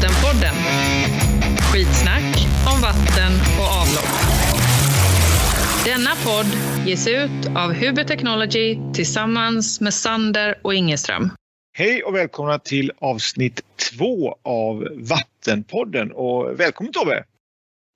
[0.00, 0.54] Vattenpodden.
[1.72, 4.10] Skitsnack om vatten och avlopp.
[5.84, 6.46] Denna podd
[6.88, 11.30] ges ut av Huber Technology tillsammans med Sander och Ingeström.
[11.72, 16.12] Hej och välkomna till avsnitt två av Vattenpodden.
[16.12, 17.24] Och välkommen Tobbe!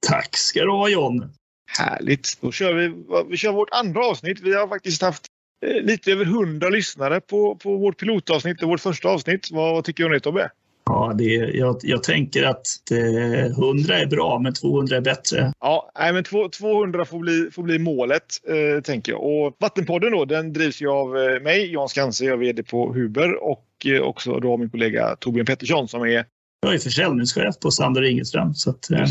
[0.07, 1.33] Tack ska du ha John!
[1.79, 2.39] Härligt!
[2.41, 2.95] Då kör vi,
[3.31, 4.41] vi kör vårt andra avsnitt.
[4.41, 5.27] Vi har faktiskt haft
[5.67, 9.49] eh, lite över hundra lyssnare på, på vårt pilotavsnitt och vårt första avsnitt.
[9.51, 10.51] Vad, vad tycker du om det Tobbe?
[10.87, 13.01] Ja, det, jag, jag tänker att det,
[13.47, 15.53] 100 är bra, men 200 är bättre.
[15.61, 19.23] Ja, nej, men 200 får bli, får bli målet, eh, tänker jag.
[19.23, 22.93] Och Vattenpodden då, den drivs ju av eh, mig, Jan Skanse, jag är VD på
[22.93, 26.25] Huber och eh, också då min kollega Torbjörn Pettersson som är...
[26.61, 29.07] Jag är försäljningschef på Sander Ingeström, så att, eh,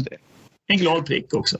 [0.67, 1.57] en glad prick också.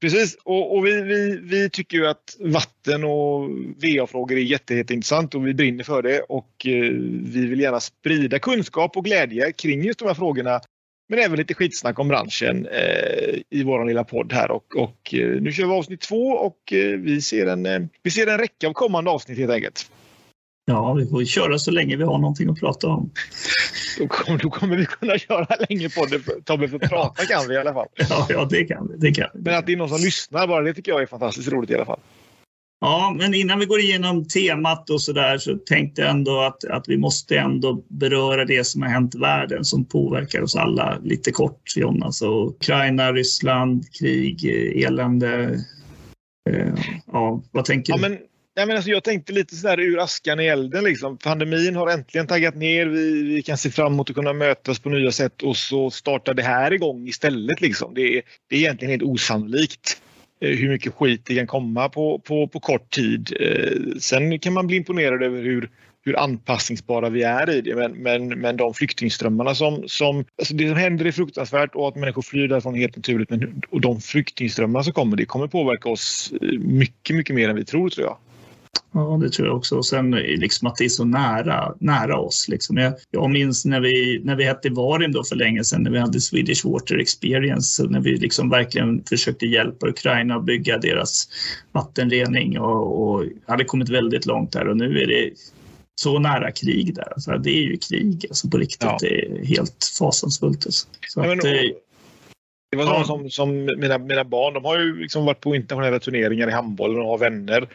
[0.00, 3.50] Precis, och, och vi, vi, vi, tycker ju att vatten och
[3.82, 6.90] VA-frågor är jätteintressant och vi brinner för det och eh,
[7.22, 10.60] vi vill gärna sprida kunskap och glädje kring just de här frågorna.
[11.08, 15.40] Men även lite skitsnack om branschen eh, i vår lilla podd här och, och eh,
[15.40, 18.68] nu kör vi avsnitt två och eh, vi, ser en, eh, vi ser en räcka
[18.68, 19.90] av kommande avsnitt helt enkelt.
[20.66, 23.10] Ja, vi får köra så länge vi har någonting att prata om.
[23.98, 26.44] Då kommer, då kommer vi kunna köra länge på det.
[26.44, 27.86] Tobbe, för prata kan vi i alla fall.
[28.10, 28.96] Ja, ja det kan vi.
[28.96, 29.40] Det kan vi.
[29.40, 31.74] Men att det är någon som lyssnar bara, det tycker jag är fantastiskt roligt i
[31.74, 32.00] alla fall.
[32.80, 36.64] Ja, men innan vi går igenom temat och så där så tänkte jag ändå att,
[36.64, 40.98] att vi måste ändå beröra det som har hänt i världen som påverkar oss alla
[41.02, 42.02] lite kort, John.
[42.02, 44.44] Alltså Ukraina, Ryssland, krig,
[44.84, 45.60] elände.
[46.50, 46.74] Eh,
[47.12, 48.02] ja, vad tänker ja, du?
[48.02, 48.18] Men
[48.56, 50.84] Nej, men alltså jag tänkte lite sådär ur askan i elden.
[50.84, 51.18] Liksom.
[51.18, 52.86] Pandemin har äntligen taggat ner.
[52.86, 56.34] Vi, vi kan se fram emot att kunna mötas på nya sätt och så startar
[56.34, 57.60] det här igång istället.
[57.60, 57.94] Liksom.
[57.94, 60.00] Det, är, det är egentligen helt osannolikt
[60.40, 63.36] eh, hur mycket skit det kan komma på, på, på kort tid.
[63.40, 65.70] Eh, sen kan man bli imponerad över hur,
[66.04, 67.74] hur anpassningsbara vi är i det.
[67.74, 70.24] Men, men, men de flyktingströmmarna som, som...
[70.38, 73.30] Alltså det som händer är fruktansvärt och att människor flyr därifrån är helt naturligt.
[73.30, 77.56] Men, och de flyktingströmmar som kommer, det kommer påverka oss eh, mycket, mycket mer än
[77.56, 78.16] vi tror, tror jag.
[78.94, 79.76] Ja, det tror jag också.
[79.76, 82.48] Och sen liksom att det är så nära, nära oss.
[82.48, 82.76] Liksom.
[82.76, 85.98] Jag, jag minns när vi, när vi hette Varim då för länge sedan, när vi
[85.98, 91.28] hade Swedish Water Experience, när vi liksom verkligen försökte hjälpa Ukraina att bygga deras
[91.72, 94.68] vattenrening och, och hade kommit väldigt långt där.
[94.68, 95.30] Och nu är det
[96.00, 97.12] så nära krig där.
[97.12, 98.82] Alltså, det är ju krig alltså, på riktigt.
[98.82, 98.98] Ja.
[99.00, 100.66] Det är helt fasansfullt.
[100.66, 100.88] Alltså.
[101.08, 101.42] Så ja, att,
[102.70, 103.04] det var ja.
[103.04, 107.02] som, som mina, mina barn, de har ju liksom varit på internationella turneringar i handbollen
[107.02, 107.68] och har vänner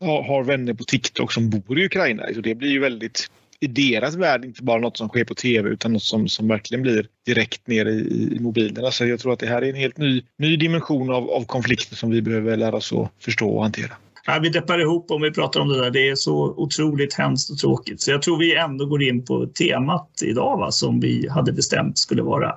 [0.00, 2.22] har vänner på TikTok som bor i Ukraina.
[2.34, 5.70] Så det blir ju väldigt i deras värld inte bara något som sker på tv
[5.70, 8.90] utan något som, som verkligen blir direkt ner i, i mobilerna.
[8.90, 11.96] Så jag tror att det här är en helt ny, ny dimension av, av konflikter
[11.96, 13.92] som vi behöver lära oss att förstå och hantera.
[14.26, 15.90] Ja, vi deppar ihop om vi pratar om det där.
[15.90, 18.00] Det är så otroligt hemskt och tråkigt.
[18.00, 21.98] Så jag tror vi ändå går in på temat idag va, som vi hade bestämt
[21.98, 22.54] skulle vara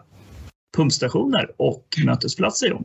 [0.78, 2.78] pumpstationer och mötesplatser.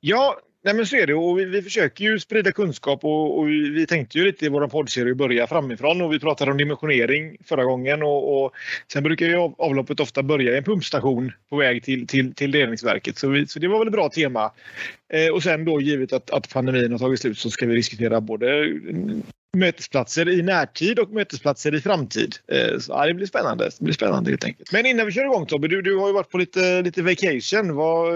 [0.00, 3.48] Ja, Nej men så är det och vi, vi försöker ju sprida kunskap och, och
[3.48, 7.36] vi, vi, tänkte ju lite i vår poddserie börja framifrån och vi pratade om dimensionering
[7.44, 8.52] förra gången och, och
[8.92, 13.18] sen brukar ju avloppet ofta börja i en pumpstation på väg till, till, till reningsverket
[13.18, 14.52] så, vi, så det var väl ett bra tema.
[15.12, 18.20] Eh, och sen då givet att, att pandemin har tagit slut så ska vi diskutera
[18.20, 19.22] både mm,
[19.56, 22.36] mötesplatser i närtid och mötesplatser i framtid.
[22.52, 23.64] Eh, så, ja, det blir spännande.
[23.64, 24.72] Det blir spännande helt enkelt.
[24.72, 27.74] Men innan vi kör igång Tobbe, du, du har ju varit på lite, lite vacation.
[27.74, 28.12] Var,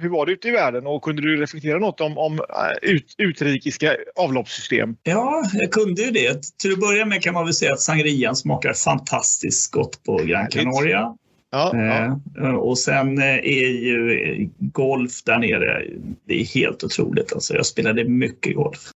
[0.00, 3.14] hur var det ute i världen och kunde du reflektera något om, om eh, ut,
[3.18, 4.96] utrikiska avloppssystem?
[5.02, 6.58] Ja, jag kunde ju det.
[6.58, 10.46] Till att börja med kan man väl säga att sangrian smakar fantastiskt gott på Gran
[10.46, 11.16] Canaria.
[11.50, 12.20] Ja, ja.
[12.42, 15.84] Eh, och sen är ju golf där nere,
[16.26, 17.32] det är helt otroligt.
[17.32, 18.90] Alltså, jag spelade mycket golf.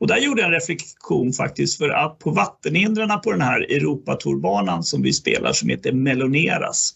[0.00, 4.82] Och där gjorde jag en reflektion faktiskt för att på vattenhindrarna på den här Europatourbanan
[4.82, 6.94] som vi spelar som heter Meloneras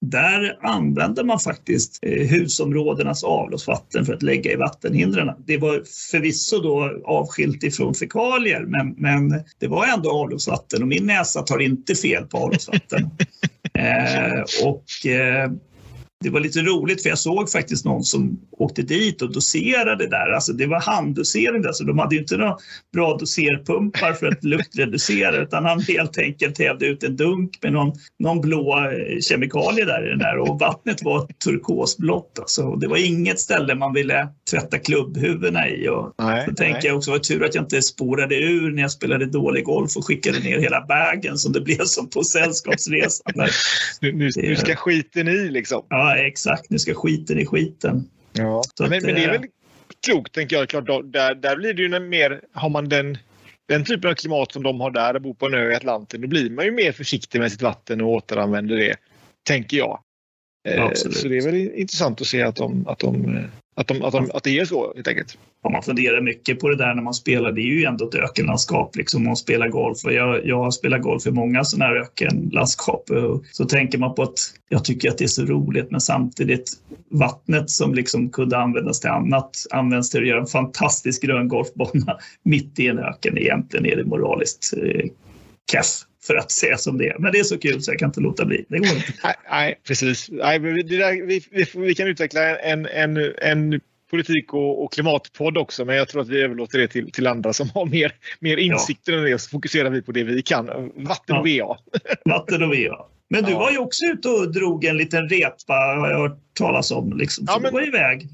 [0.00, 5.30] där använder man faktiskt eh, husområdenas avloppsvatten för att lägga i vattenhindren.
[5.46, 11.06] Det var förvisso då avskilt ifrån fekalier, men, men det var ändå avloppsvatten och min
[11.06, 13.00] näsa tar inte fel på avloppsvatten.
[13.74, 15.50] eh, och eh,
[16.20, 20.32] det var lite roligt för jag såg faktiskt någon som åkte dit och doserade där.
[20.32, 22.56] Alltså det var handdosering där, så de hade inte några
[22.92, 27.92] bra doserpumpar för att luktreducera utan han helt enkelt hävde ut en dunk med någon,
[28.18, 32.38] någon blå eh, kemikalie där i den där och vattnet var turkosblått.
[32.38, 32.76] Alltså.
[32.76, 35.88] Det var inget ställe man ville tvätta klubbhuvudena i.
[35.88, 38.90] Och nej, så tänker jag också, var tur att jag inte spårade ur när jag
[38.90, 43.32] spelade dålig golf och skickade ner hela bagen som det blev som på sällskapsresan.
[44.00, 45.82] nu, nu, nu ska skiten i liksom.
[45.88, 46.70] Ja, exakt.
[46.70, 48.08] Nu ska skiten i skiten.
[48.38, 48.62] Ja.
[48.80, 49.46] Men, att, men, det är väl
[50.06, 50.68] klokt, tänker jag.
[50.68, 53.18] Klart, där, där blir det ju mer, har man den,
[53.68, 56.28] den typen av klimat som de har där, bor på en ö i Atlanten, då
[56.28, 58.96] blir man ju mer försiktig med sitt vatten och återanvänder det,
[59.42, 60.00] tänker jag.
[60.68, 63.38] Eh, så det är väl intressant att se att, de, att, de,
[63.78, 65.38] att, de, att, de, att det är så helt enkelt.
[65.62, 67.52] Ja, man funderar mycket på det där när man spelar.
[67.52, 70.04] Det är ju ändå ett ökenlandskap liksom, man spelar golf.
[70.04, 73.04] Och jag, jag har spelat golf i många sådana här ökenlandskap.
[73.52, 74.38] Så tänker man på att
[74.68, 76.72] jag tycker att det är så roligt men samtidigt
[77.10, 82.18] vattnet som liksom kunde användas till annat används till att göra en fantastisk grön golfbana
[82.42, 83.38] mitt i en öken.
[83.38, 84.74] Egentligen är det moraliskt
[85.72, 85.86] keff
[86.26, 87.18] för att säga som det är.
[87.18, 88.64] Men det är så kul så jag kan inte låta bli.
[88.68, 89.12] Det går inte.
[89.24, 90.28] Nej, nej precis.
[90.30, 93.80] Nej, där, vi, vi, vi, kan utveckla en, en, en
[94.10, 97.52] politik och, och, klimatpodd också, men jag tror att vi överlåter det till, till andra
[97.52, 99.18] som har mer, mer insikter ja.
[99.18, 99.38] än det.
[99.38, 100.66] Så fokuserar vi på det vi kan.
[100.96, 101.78] Vatten och VA.
[102.24, 103.06] Vatten och VA.
[103.30, 103.58] Men du ja.
[103.58, 107.18] var ju också ute och drog en liten repa, har jag hört talas om.
[107.18, 107.46] Liksom.
[107.46, 108.28] Så ja, men, du var iväg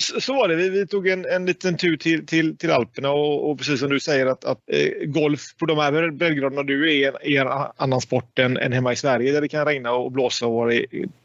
[0.00, 0.56] så var det.
[0.56, 3.90] Vi, vi tog en, en liten tur till, till, till Alperna och, och precis som
[3.90, 8.00] du säger att, att eh, golf på de här breddgraderna du är, är en annan
[8.00, 10.72] sport än, än hemma i Sverige där det kan regna och blåsa och vara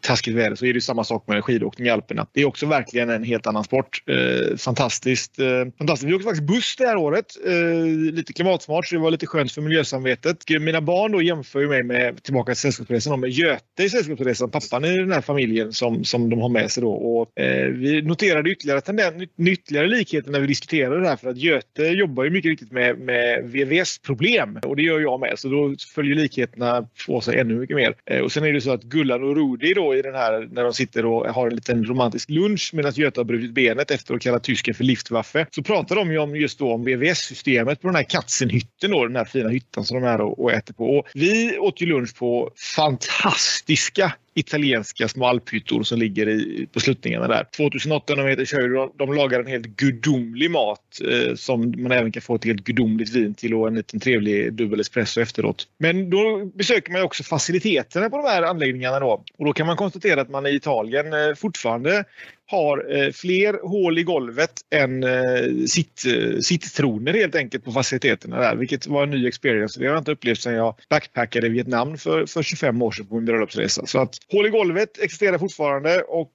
[0.02, 2.28] taskigt väder så är det samma sak med skidåkning i Alperna.
[2.32, 4.04] Det är också verkligen en helt annan sport.
[4.10, 5.40] Eh, fantastiskt.
[5.40, 5.46] Eh,
[5.78, 6.10] fantastiskt.
[6.10, 7.26] Vi åkte faktiskt buss det här året.
[7.46, 10.38] Eh, lite klimatsmart så det var lite skönt för miljösamvetet.
[10.62, 14.86] Mina barn då jämför ju mig med tillbaka till Sällskapsresan med Göte i Sällskapsresan, pappan
[14.86, 16.92] i den här familjen som, som de har med sig då.
[16.92, 21.16] Och, eh, vi noterade ytterligare ytterligare, tenden, ytterligare likheter när vi diskuterar det här.
[21.16, 25.34] För att Göte jobbar ju mycket riktigt med, med VVS-problem och det gör jag med.
[25.40, 27.96] Så då följer likheterna på sig ännu mycket mer.
[28.06, 30.64] Eh, och sen är det så att Gullan och Rudi då i den här när
[30.64, 34.22] de sitter och har en liten romantisk lunch medan Göte har brutit benet efter att
[34.22, 35.46] kalla tysken för Liftwaffe.
[35.52, 39.16] Så pratar de ju om just då om VVS-systemet på den här Katzenhytten då, den
[39.16, 40.86] här fina hyttan som de är och, och äter på.
[40.86, 47.28] Och vi åt ju lunch på fantastiska italienska små alphyttor som ligger i, på sluttningarna
[47.28, 47.48] där.
[47.58, 52.22] 2800 meter körde de, de lagar en helt gudomlig mat eh, som man även kan
[52.22, 55.68] få ett helt gudomligt vin till och en liten trevlig dubbel espresso efteråt.
[55.78, 59.24] Men då besöker man också faciliteterna på de här anläggningarna då.
[59.38, 62.06] Och då kan man konstatera att man i Italien eh, fortfarande
[62.48, 68.40] har eh, fler hål i golvet än eh, sitt, eh, sitttroner helt enkelt på faciliteterna
[68.40, 69.80] där, vilket var en ny experience.
[69.80, 73.06] Det har jag inte upplevt sedan jag backpackade i Vietnam för, för 25 år sedan
[73.06, 73.86] på min bröllopsresa.
[73.86, 76.32] Så att hål i golvet existerar fortfarande och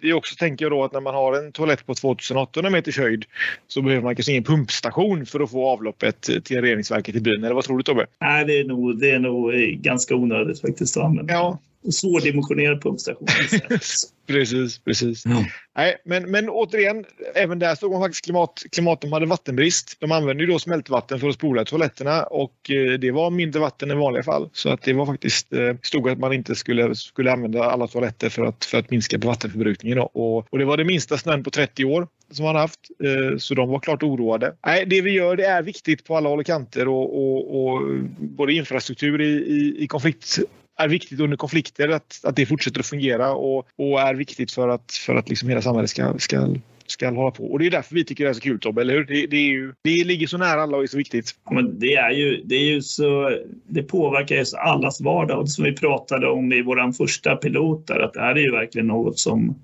[0.00, 2.98] det är också, tänker jag då, att när man har en toalett på 2800 meters
[2.98, 3.24] höjd
[3.68, 7.44] så behöver man kanske ingen pumpstation för att få avloppet till reningsverket i byn.
[7.44, 8.06] Eller vad tror du Tobbe?
[8.20, 9.52] Nej, det är nog, det är nog
[9.82, 11.32] ganska onödigt faktiskt att använda.
[11.32, 11.58] Ja,
[11.92, 13.26] svårdimensionerad pumpstation.
[14.26, 15.24] precis, precis.
[15.26, 15.44] Ja.
[15.76, 17.04] Nej, men, men återigen,
[17.34, 19.96] även där såg man faktiskt klimat, klimaten hade vattenbrist.
[20.00, 23.90] De använde ju då smältvatten för att spola toaletterna och eh, det var mindre vatten
[23.90, 24.50] än vanliga fall.
[24.52, 28.28] Så att det var faktiskt, eh, stod att man inte skulle, skulle använda alla toaletter
[28.28, 29.98] för att, för att minska på vattenförbrukningen.
[29.98, 32.80] Och, och det var det minsta snön på 30 år som man haft.
[33.04, 34.54] Eh, så de var klart oroade.
[34.66, 37.82] Nej, det vi gör det är viktigt på alla håll och kanter och, och, och
[38.18, 40.38] både infrastruktur i, i, i konflikt
[40.76, 44.68] är viktigt under konflikter att, att det fortsätter att fungera och, och är viktigt för
[44.68, 46.48] att, för att liksom hela samhället ska, ska
[46.86, 47.44] ska hålla på.
[47.44, 49.04] Och det är därför vi tycker det är så kul Tobbe, eller hur?
[49.04, 51.34] Det, det, är ju, det ligger så nära alla och är så viktigt.
[51.50, 53.38] Men det, är ju, det, är ju så,
[53.68, 55.40] det påverkar ju allas vardag.
[55.40, 58.52] Och som vi pratade om i vår första pilot, där, att det här är ju
[58.52, 59.54] verkligen något som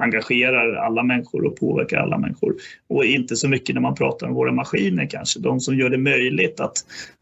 [0.00, 2.54] engagerar alla människor och påverkar alla människor.
[2.88, 5.98] Och inte så mycket när man pratar om våra maskiner kanske, de som gör det
[5.98, 6.74] möjligt att,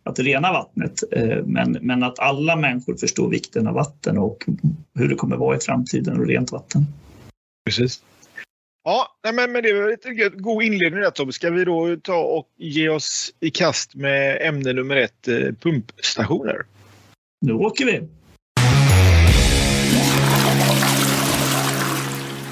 [0.03, 1.03] att rena vattnet.
[1.13, 4.45] Eh, men, men att alla människor förstår vikten av vatten och
[4.95, 6.83] hur det kommer vara i framtiden och rent vatten.
[7.65, 8.03] Precis.
[8.85, 11.33] Ja, men, men det var lite god inledning där Tobbe.
[11.33, 16.67] Ska vi då ta och ge oss i kast med ämne nummer ett, eh, pumpstationer?
[17.41, 18.09] Nu åker vi!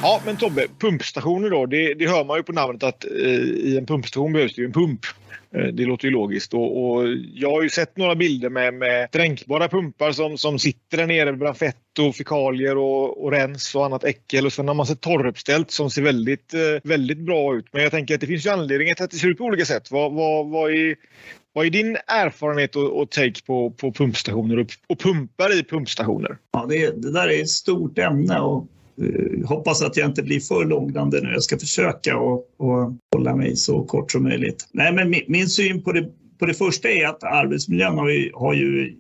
[0.03, 1.67] Ja, men Tobbe, pumpstationer då.
[1.67, 3.11] Det, det hör man ju på namnet att eh,
[3.41, 5.01] i en pumpstation behövs det ju en pump.
[5.55, 6.55] Eh, det låter ju logiskt.
[6.55, 10.97] Och, och, jag har ju sett några bilder med, med dränkbara pumpar som, som sitter
[10.97, 14.47] där nere bland fett och fekalier och, och rens och annat äckel.
[14.47, 17.67] Och sen har man sett torruppställt som ser väldigt, eh, väldigt bra ut.
[17.73, 19.65] Men jag tänker att det finns ju anledningar till att det ser ut på olika
[19.65, 19.91] sätt.
[19.91, 20.97] Vad, vad, vad, är,
[21.53, 26.39] vad är din erfarenhet och, och take på, på pumpstationer och, och pumpar i pumpstationer?
[26.53, 28.41] Ja, det, det där är ett stort ämne.
[28.41, 28.67] Och
[29.03, 31.33] Eh, hoppas att jag inte blir för långrandig nu.
[31.33, 34.69] Jag ska försöka och, och hålla mig så kort som möjligt.
[34.73, 38.31] Nej, men min, min syn på det, på det första är att arbetsmiljön har ju,
[38.35, 38.97] har ju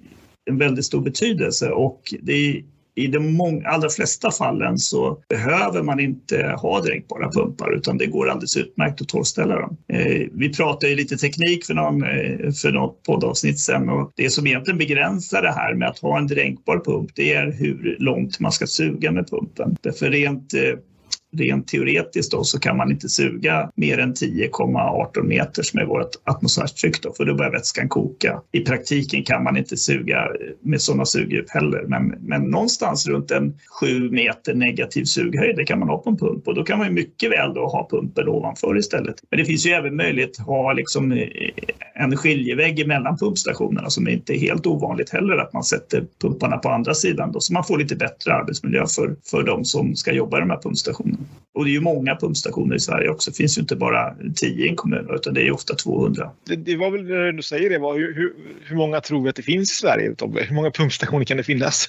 [0.50, 2.64] en väldigt stor betydelse och det är
[2.96, 8.28] i de allra flesta fallen så behöver man inte ha dränkbara pumpar utan det går
[8.28, 9.76] alldeles utmärkt att torrställa dem.
[9.88, 14.30] Eh, vi pratade ju lite teknik för, någon, eh, för något poddavsnitt sen och det
[14.30, 18.40] som egentligen begränsar det här med att ha en dränkbar pump det är hur långt
[18.40, 19.76] man ska suga med pumpen.
[19.82, 20.60] Därför rent eh,
[21.40, 26.10] rent teoretiskt då, så kan man inte suga mer än 10,18 meter som är vårt
[26.24, 28.40] atmosfärstryck då, för då börjar vätskan koka.
[28.52, 30.28] I praktiken kan man inte suga
[30.62, 35.78] med sådana sugdjup heller, men, men någonstans runt en 7 meter negativ sughöjd, det kan
[35.78, 38.28] man ha på en pump och då kan man ju mycket väl då ha pumpen
[38.28, 39.16] ovanför istället.
[39.30, 41.28] Men det finns ju även möjlighet att ha liksom eh,
[41.94, 46.68] en skiljevägg mellan pumpstationerna som inte är helt ovanligt heller, att man sätter pumparna på
[46.68, 50.36] andra sidan då, så man får lite bättre arbetsmiljö för, för de som ska jobba
[50.36, 51.25] i de här pumpstationerna.
[51.54, 53.30] Och det är ju många pumpstationer i Sverige också.
[53.30, 56.30] Det finns ju inte bara 10 i en kommun utan det är ofta 200.
[56.44, 59.28] Det, det var väl när du säger det, var, hur, hur, hur många tror vi
[59.28, 60.42] att det finns i Sverige Tobbe?
[60.42, 61.88] Hur många pumpstationer kan det finnas?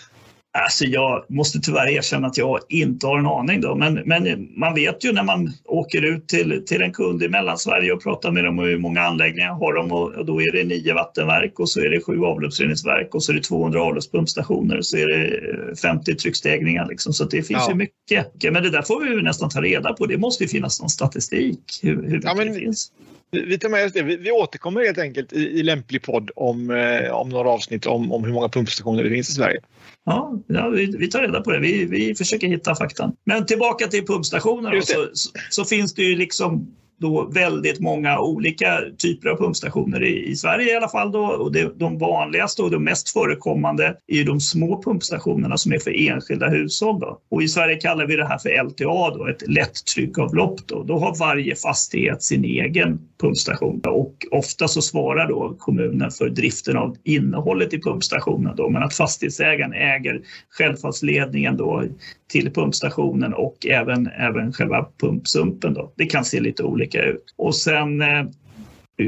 [0.53, 3.61] Alltså jag måste tyvärr erkänna att jag inte har en aning.
[3.61, 3.75] Då.
[3.75, 7.91] Men, men man vet ju när man åker ut till, till en kund i Mellansverige
[7.91, 10.93] och pratar med dem och hur många anläggningar har de och, då är det nio
[10.93, 14.97] vattenverk och så är det sju avloppsreningsverk och så är det 200 avloppspumpstationer och så
[14.97, 16.87] är det 50 tryckstegningar.
[16.87, 17.13] Liksom.
[17.13, 17.69] Så det finns ja.
[17.69, 18.53] ju mycket.
[18.53, 20.05] Men det där får vi nästan ta reda på.
[20.05, 22.47] Det måste ju finnas någon statistik hur, hur mycket ja, men...
[22.47, 22.91] det finns.
[23.31, 24.03] Vi tar med oss det.
[24.03, 28.11] Vi, vi återkommer helt enkelt i, i lämplig podd om, eh, om några avsnitt om,
[28.11, 29.59] om hur många pumpstationer det finns i Sverige.
[30.05, 31.59] Ja, ja vi, vi, tar reda på det.
[31.59, 33.11] Vi, vi försöker hitta fakta.
[33.23, 34.81] Men tillbaka till pumpstationer.
[34.81, 36.67] Så, så, så, finns det ju liksom
[36.99, 41.11] då väldigt många olika typer av pumpstationer i, i Sverige i alla fall.
[41.11, 45.79] Då, och det, de vanligaste och de mest förekommande är de små pumpstationerna som är
[45.79, 46.99] för enskilda hushåll.
[46.99, 47.21] Då.
[47.29, 50.67] Och I Sverige kallar vi det här för LTA, då, ett lättryckavlopp.
[50.67, 50.83] Då.
[50.83, 56.77] då har varje fastighet sin egen pumpstation och ofta så svarar då kommunen för driften
[56.77, 58.55] av innehållet i pumpstationen.
[58.55, 61.83] Då, men att fastighetsägaren äger självfallsledningen då
[62.31, 65.73] till pumpstationen och även, även själva pumpsumpen.
[65.73, 65.93] Då.
[65.95, 67.33] Det kan se lite olika ut.
[67.35, 68.25] Och sen eh,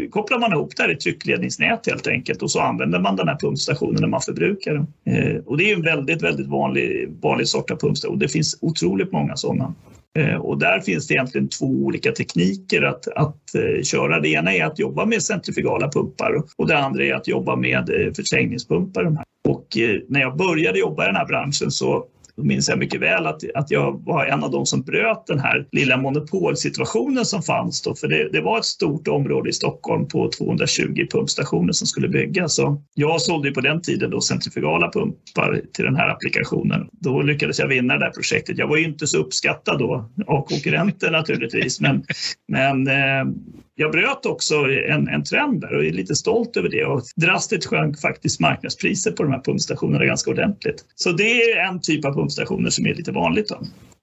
[0.10, 3.38] kopplar man ihop det här i tryckledningsnät helt enkelt och så använder man den här
[3.40, 5.16] pumpstationen när man förbrukar den.
[5.16, 8.20] Eh, och det är en väldigt, väldigt vanlig, vanlig sort av pumpstation.
[8.20, 9.74] Det finns otroligt många sådana.
[10.18, 14.20] Eh, och där finns det egentligen två olika tekniker att, att eh, köra.
[14.20, 17.90] Det ena är att jobba med centrifugala pumpar och det andra är att jobba med
[17.90, 19.18] eh, förträngningspumpar.
[19.48, 22.06] Och när jag började jobba i den här branschen så
[22.40, 25.40] då minns jag mycket väl att, att jag var en av de som bröt den
[25.40, 30.08] här lilla monopolsituationen som fanns då, för det, det var ett stort område i Stockholm
[30.08, 32.56] på 220 pumpstationer som skulle byggas.
[32.56, 36.90] Så jag sålde på den tiden då centrifugala pumpar till den här applikationen.
[36.92, 38.58] Då lyckades jag vinna det här projektet.
[38.58, 42.04] Jag var ju inte så uppskattad då av konkurrenter naturligtvis, men,
[42.48, 43.34] men eh,
[43.80, 44.56] jag bröt också
[44.90, 46.86] en, en trend där och är lite stolt över det.
[46.86, 50.86] Och drastiskt sjönk faktiskt marknadspriset på de här pumpstationerna ganska ordentligt.
[50.96, 53.50] Så det är en typ av pumpstationer som är lite vanligt.
[53.50, 53.60] Då.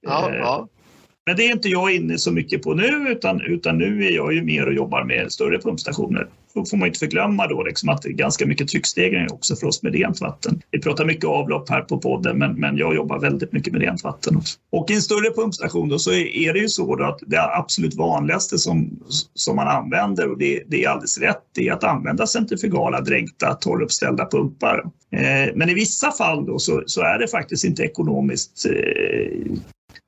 [0.07, 0.69] Ja, ja.
[1.27, 4.35] Men det är inte jag inne så mycket på nu, utan, utan nu är jag
[4.35, 6.29] ju mer och jobbar med större pumpstationer.
[6.55, 9.67] Då får man inte förglömma då liksom att det är ganska mycket tryckstegring också för
[9.67, 10.61] oss med rent vatten.
[10.71, 14.05] Vi pratar mycket avlopp här på podden, men, men jag jobbar väldigt mycket med rent
[14.05, 14.37] vatten.
[14.37, 14.59] Också.
[14.73, 18.59] Och i en större pumpstation då så är det ju så att det absolut vanligaste
[18.59, 18.91] som,
[19.35, 23.55] som man använder, och det, det är alldeles rätt, det är att använda centrifugala dränkta
[23.55, 24.79] torruppställda pumpar.
[25.13, 29.57] Eh, men i vissa fall då så, så, är det faktiskt inte ekonomiskt eh,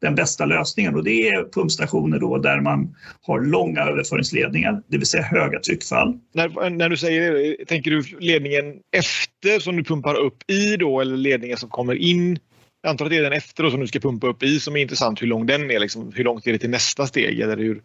[0.01, 5.07] den bästa lösningen och det är pumpstationer då där man har långa överföringsledningar, det vill
[5.07, 6.19] säga höga tryckfall.
[6.35, 11.01] När, när du säger det, tänker du ledningen efter som du pumpar upp i då
[11.01, 12.39] eller ledningen som kommer in?
[12.83, 14.77] Jag antar att det är den efter då som du ska pumpa upp i som
[14.77, 15.79] är intressant hur lång den är.
[15.79, 17.41] Liksom, hur långt är det till nästa steg?
[17.41, 17.83] Eller hur?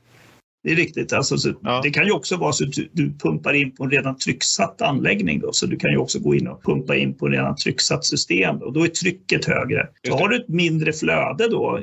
[0.64, 1.14] Det är riktigt.
[1.14, 1.80] Alltså, ja.
[1.84, 4.82] Det kan ju också vara så att du, du, pumpar in på en redan trycksatt
[4.82, 5.40] anläggning.
[5.40, 8.06] Då, så du kan ju också gå in och pumpa in på en redan trycksatt
[8.06, 9.88] system och då är trycket högre.
[10.08, 11.80] Så har du ett mindre flöde då,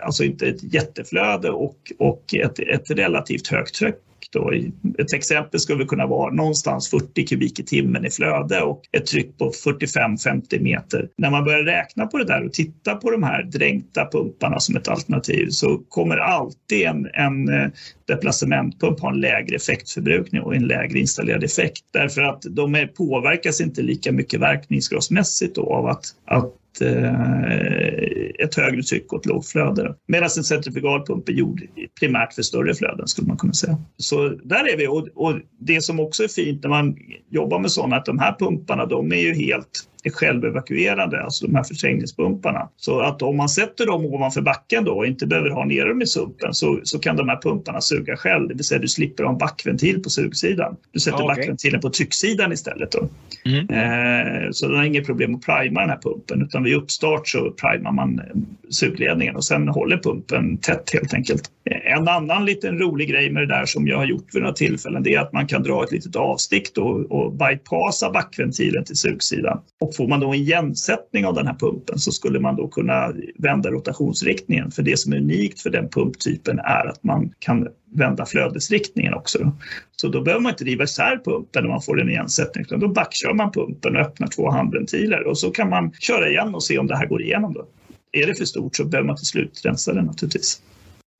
[0.00, 3.96] alltså inte ett jätteflöde och, och ett, ett relativt högt tryck
[4.34, 4.52] då.
[4.98, 9.38] Ett exempel skulle kunna vara någonstans 40 kubik i timmen i flöde och ett tryck
[9.38, 11.08] på 45-50 meter.
[11.18, 14.76] När man börjar räkna på det där och titta på de här dränkta pumparna som
[14.76, 17.68] ett alternativ så kommer alltid en, en eh,
[18.08, 23.60] deplacementpump ha en lägre effektförbrukning och en lägre installerad effekt därför att de är, påverkas
[23.60, 29.94] inte lika mycket verkningsgradsmässigt av att, att Eh, ett högre tryck och ett lågt flöde.
[30.08, 31.62] Medan en centrifugalpump är gjord
[32.00, 33.78] primärt för större flöden skulle man kunna säga.
[33.96, 36.96] Så där är vi och, och det som också är fint när man
[37.30, 41.54] jobbar med sådana att de här pumparna de är ju helt är självevakuerande, alltså de
[41.54, 42.68] här förträngningspumparna.
[42.76, 46.02] Så att om man sätter dem ovanför backen då och inte behöver ha ner dem
[46.02, 49.24] i sumpen så, så kan de här pumparna suga själv, det vill säga du slipper
[49.24, 50.76] ha en backventil på sugsidan.
[50.92, 51.36] Du sätter okay.
[51.36, 52.92] backventilen på trycksidan istället.
[52.92, 53.08] Då.
[53.44, 53.68] Mm.
[53.68, 57.50] Eh, så det är inget problem att prima den här pumpen utan vid uppstart så
[57.50, 58.24] primar man eh,
[58.70, 61.50] sugledningen och sen håller pumpen tätt helt enkelt.
[61.84, 65.02] En annan liten rolig grej med det där som jag har gjort vid några tillfällen
[65.02, 69.60] det är att man kan dra ett litet avstick då och bypassa backventilen till sugsidan
[69.80, 73.12] och får man då en igensättning av den här pumpen så skulle man då kunna
[73.38, 74.70] vända rotationsriktningen.
[74.70, 79.52] För det som är unikt för den pumptypen är att man kan vända flödesriktningen också.
[79.96, 82.88] Så då behöver man inte riva isär pumpen när man får en igensättning utan då
[82.88, 86.78] backkör man pumpen och öppnar två handventiler och så kan man köra igen och se
[86.78, 87.52] om det här går igenom.
[87.52, 87.66] Då.
[88.12, 90.60] Är det för stort så behöver man till slut rensa den naturligtvis.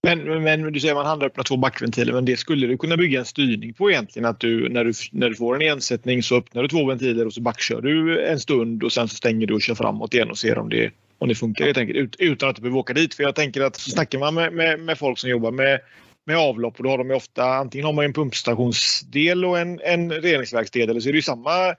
[0.04, 3.18] Men, men du säger att man handöppnar två backventiler, men det skulle du kunna bygga
[3.18, 4.28] en styrning på egentligen.
[4.28, 7.32] Att du när, du, när du får en igensättning så öppnar du två ventiler och
[7.32, 10.38] så backkör du en stund och sen så stänger du och kör framåt igen och
[10.38, 12.16] ser om det, om det funkar helt enkelt.
[12.18, 13.14] utan att du behöver åka dit.
[13.14, 15.80] För jag tänker att så snackar man med, med, med folk som jobbar med
[16.26, 20.12] med avlopp och då har de ofta antingen har man en pumpstationsdel och en, en
[20.12, 21.74] reningsverksdel eller så är det ju samma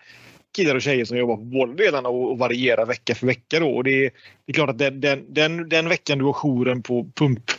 [0.55, 3.59] killar och tjejer som jobbar på båda delarna och, och varierar vecka för vecka.
[3.59, 3.69] Då.
[3.69, 4.11] Och det, är,
[4.45, 7.51] det är klart att den, den, den, den veckan du har jouren på pump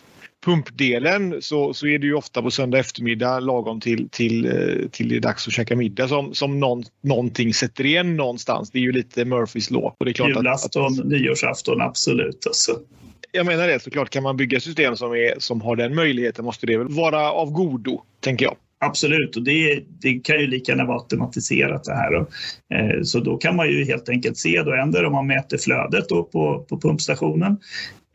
[0.46, 5.08] pumpdelen så, så är det ju ofta på söndag eftermiddag lagom till, till, eh, till
[5.08, 8.70] det är dags att käka middag som, som någon, någonting sätter igen någonstans.
[8.70, 12.46] Det är ju lite Murphys klart Julafton, att, att, nyårsafton, absolut.
[12.46, 12.78] Alltså.
[13.32, 16.66] Jag menar det, såklart kan man bygga system som, är, som har den möjligheten måste
[16.66, 18.56] det väl vara av godo, tänker jag.
[18.78, 22.14] Absolut, och det, det, kan ju lika gärna vara automatiserat det här.
[22.14, 22.30] Och,
[22.74, 26.08] eh, så då kan man ju helt enkelt se då ändrar om man mäter flödet
[26.08, 27.58] då på, på pumpstationen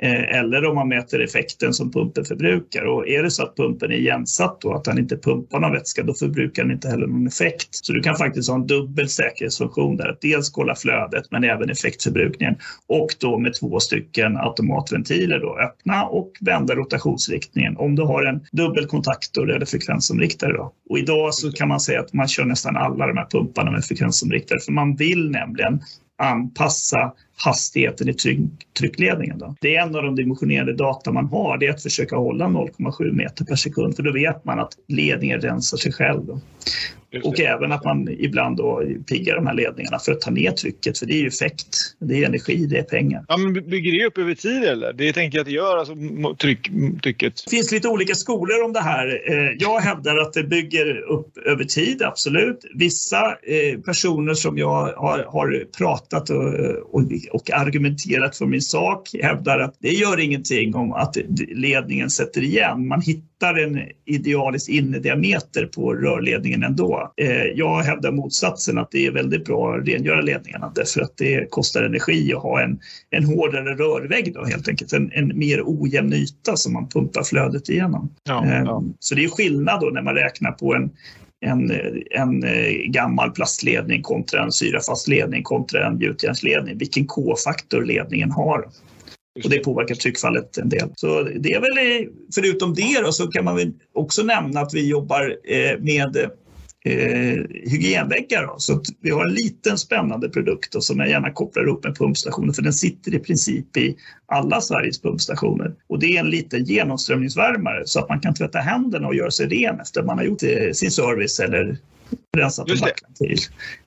[0.03, 2.85] Eh, eller om man mäter effekten som pumpen förbrukar.
[2.85, 6.03] Och är det så att pumpen är igensatt och att den inte pumpar någon vätska,
[6.03, 7.67] då förbrukar den inte heller någon effekt.
[7.71, 11.69] Så du kan faktiskt ha en dubbel säkerhetsfunktion där, att dels kolla flödet men även
[11.69, 12.55] effektförbrukningen.
[12.87, 18.41] Och då med två stycken automatventiler då, öppna och vända rotationsriktningen om du har en
[18.51, 20.53] dubbel kontaktor eller frekvensomriktare.
[20.53, 20.73] Då.
[20.89, 23.85] Och idag så kan man säga att man kör nästan alla de här pumparna med
[23.85, 25.81] frekvensomriktare, för man vill nämligen
[26.21, 27.13] anpassa
[27.43, 28.39] hastigheten i tryck,
[28.79, 29.37] tryckledningen.
[29.37, 29.55] Då.
[29.61, 33.11] Det är en av de dimensionerade data man har, det är att försöka hålla 0,7
[33.11, 36.25] meter per sekund för då vet man att ledningen rensar sig själv.
[36.25, 36.41] Då.
[37.23, 40.97] Och även att man ibland då piggar de här ledningarna för att ta ner trycket,
[40.97, 41.67] för det är ju effekt,
[41.99, 43.25] det är energi, det är pengar.
[43.27, 44.93] Ja, men bygger det upp över tid eller?
[44.93, 45.95] Det tänker jag att det gör, alltså
[46.37, 46.71] tryck,
[47.03, 47.43] trycket.
[47.45, 49.21] Det finns lite olika skolor om det här.
[49.31, 52.65] Eh, jag hävdar att det bygger upp över tid, absolut.
[52.75, 56.29] Vissa eh, personer som jag har, pratat
[57.29, 62.87] och, argumenterat för min sak hävdar att det gör ingenting om att ledningen sätter igen.
[62.87, 67.13] Man hittar en idealisk innediameter på rörledningen ändå.
[67.17, 71.49] Eh, jag hävdar motsatsen att det är väldigt bra att rengöra ledningarna därför att det
[71.49, 74.93] kostar energi att ha en, en hårdare rörvägg då helt enkelt.
[74.93, 78.15] En, en mer ojämn yta som man pumpar flödet igenom.
[78.23, 78.53] Ja, ja.
[78.53, 80.89] Eh, så det är skillnad då när man räknar på en
[81.45, 81.71] en,
[82.11, 86.77] en eh, gammal plastledning kontra en syrafast ledning kontra en gjutjärnsledning.
[86.77, 88.65] Vilken K-faktor ledningen har.
[89.43, 90.89] Och det påverkar tryckfallet en del.
[90.95, 94.73] Så det är väl, eh, förutom det då, så kan man väl också nämna att
[94.73, 96.17] vi jobbar eh, med
[96.85, 98.47] eh, hygienväggar.
[98.47, 98.55] Då.
[98.57, 102.53] Så vi har en liten spännande produkt då, som jag gärna kopplar ihop med pumpstationen
[102.53, 105.75] för den sitter i princip i alla Sveriges pumpstationer.
[105.87, 109.47] Och det är en liten genomströmningsvärmare så att man kan tvätta händerna och göra sig
[109.47, 111.77] ren efter man har gjort eh, sin service eller
[112.37, 113.37] rensat en backventil.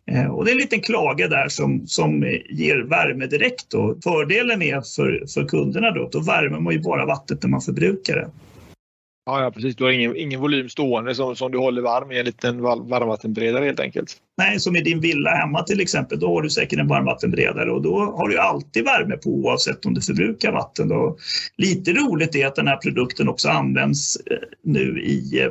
[0.07, 3.71] Eh, och det är en liten klage där som, som ger värme direkt.
[3.71, 3.97] Då.
[4.05, 8.17] Fördelen är för, för kunderna då, då värmer man ju bara vattnet när man förbrukar
[8.17, 8.31] det.
[9.27, 9.77] Ja, ja, precis.
[9.77, 13.65] Du har ingen, ingen volym stående som, som du håller varm i en liten varmvattenberedare
[13.65, 14.17] helt enkelt.
[14.37, 16.21] Nej, som i din villa hemma till exempel.
[16.21, 19.95] Då har du säkert en varmvattenberedare och då har du alltid värme på oavsett om
[19.95, 20.89] du förbrukar vatten.
[20.89, 21.17] Då.
[21.57, 25.51] Lite roligt är att den här produkten också används eh, nu i eh,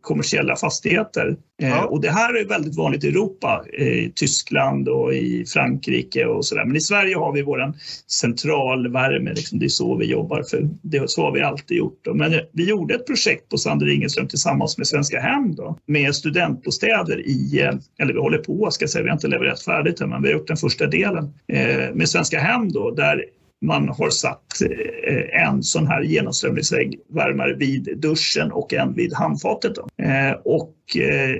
[0.00, 1.36] kommersiella fastigheter.
[1.62, 1.84] Eh, ja.
[1.84, 6.64] Och det här är väldigt vanligt i Europa, i Tyskland och i Frankrike och sådär.
[6.64, 7.72] Men i Sverige har vi vår
[8.06, 12.00] centralvärme, liksom det är så vi jobbar, för det, så har vi alltid gjort.
[12.04, 12.14] Då.
[12.14, 17.20] Men vi gjorde ett projekt på Sander Ingelström tillsammans med Svenska Hem då, med studentbostäder
[17.20, 20.28] i, eller vi håller på ska säga, vi har inte levererat färdigt än, men vi
[20.28, 23.24] har gjort den första delen eh, med Svenska Hem då, där
[23.62, 24.62] man har satt
[25.06, 29.74] eh, en sån här genomströmningsväggvärmare vid duschen och en vid handfatet.
[29.74, 30.04] Då.
[30.04, 31.36] Eh, och eh,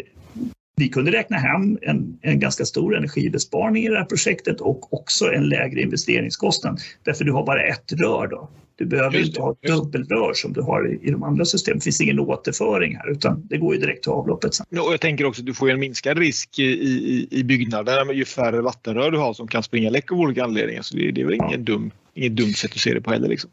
[0.77, 5.33] vi kunde räkna hem en, en ganska stor energibesparing i det här projektet och också
[5.33, 6.81] en lägre investeringskostnad.
[7.05, 8.27] Därför du har bara ett rör.
[8.27, 8.49] Då.
[8.77, 11.79] Du behöver inte ha ett dubbelrör som du har i, i de andra systemen.
[11.79, 14.55] Det finns ingen återföring här utan det går ju direkt till avloppet.
[14.55, 14.67] Sen.
[14.69, 18.17] Ja, och jag tänker också att du får en minskad risk i, i, i byggnaden
[18.17, 20.83] ju färre vattenrör du har som kan springa läck av olika anledningar.
[20.83, 21.47] Så det, det är väl ja.
[21.49, 23.29] ingen dum, inget dumt sätt att se det på heller.
[23.29, 23.51] Liksom.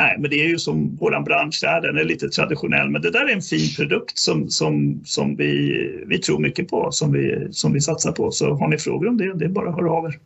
[0.00, 2.90] Nej, men det är ju som vår bransch är, den är lite traditionell.
[2.90, 6.88] Men det där är en fin produkt som, som, som vi, vi tror mycket på,
[6.92, 8.30] som vi, som vi satsar på.
[8.30, 10.18] Så har ni frågor om det, det är bara att höra av er.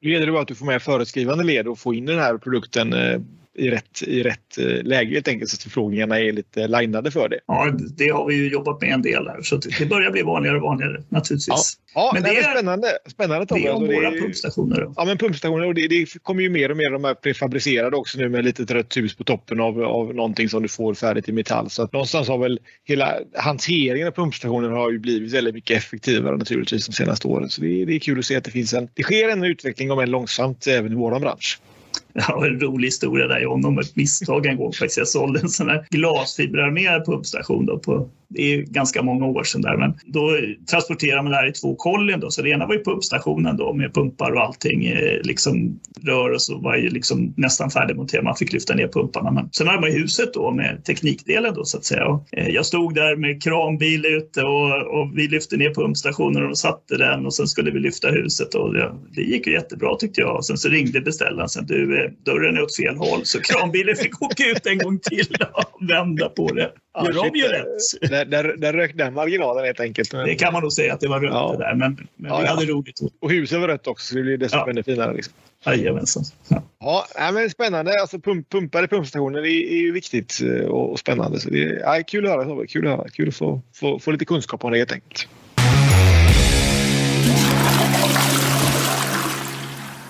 [0.00, 2.38] Nu gäller det bara att du får med föreskrivande led och få in den här
[2.38, 3.20] produkten eh,
[3.58, 7.28] i rätt, i rätt eh, läge helt enkelt så att förfrågningarna är lite linade för
[7.28, 7.38] det.
[7.46, 10.56] Ja, det har vi ju jobbat med en del här så det börjar bli vanligare
[10.56, 11.78] och vanligare naturligtvis.
[11.94, 12.88] Ja, ja men det är spännande.
[13.06, 13.60] spännande Tom.
[13.60, 14.92] Det är om alltså, våra pumpstationer.
[14.96, 18.18] Ja, men pumpstationer och det, det, kommer ju mer och mer de här prefabricerade också
[18.18, 21.32] nu med lite rött hus på toppen av, av någonting som du får färdigt i
[21.32, 21.70] metall.
[21.70, 26.36] Så att någonstans har väl hela hanteringen av pumpstationer har ju blivit väldigt mycket effektivare
[26.36, 27.48] naturligtvis de senaste åren.
[27.48, 29.90] Så det, det är kul att se att det finns en, det sker en utveckling
[29.90, 31.60] om än långsamt även i vår bransch.
[32.18, 34.72] Jag har en rolig historia där John om ett misstag en gång.
[34.72, 34.98] Faktiskt.
[34.98, 39.62] Jag sålde en sån här glasfiberarmerad pumpstation då på det är ganska många år sedan
[39.62, 40.38] där, men då
[40.70, 42.20] transporterade man det här i två kollin.
[42.20, 42.30] Då.
[42.30, 46.42] Så det ena var ju pumpstationen då med pumpar och allting, eh, liksom rör och
[46.42, 48.24] så var ju liksom nästan färdigmonterat.
[48.24, 49.30] Man fick lyfta ner pumparna.
[49.30, 52.06] Men sen hade man ju huset då med teknikdelen då så att säga.
[52.06, 56.58] Och eh, jag stod där med kranbil ute och, och vi lyfte ner pumpstationen och
[56.58, 60.20] satte den och sen skulle vi lyfta huset och det, det gick ju jättebra tyckte
[60.20, 60.36] jag.
[60.36, 64.22] Och sen så ringde beställaren sen du, dörren är åt fel håll så kranbilen fick
[64.22, 66.72] åka ut en gång till och vända på det.
[67.04, 70.10] Gör de ju rätt där, där, där rök den marginalen helt enkelt.
[70.10, 71.52] Det kan man nog säga att det var rött ja.
[71.52, 73.00] det där, men, men ja, vi hade roligt.
[73.20, 74.70] Och huset var rött också, så det blir dessutom ja.
[74.70, 75.14] ännu finare.
[75.14, 75.34] Liksom.
[75.66, 76.24] Jajamensan.
[76.48, 77.06] Ja.
[77.14, 78.00] Ja, men spännande.
[78.00, 81.40] Alltså, pump, pumpade pumpstationer är, är ju viktigt eh, och, och spännande.
[81.40, 82.66] Så det är ja, kul att höra.
[82.66, 83.08] Kul att, höra.
[83.08, 85.28] Kul att få, få, få lite kunskap om det helt enkelt.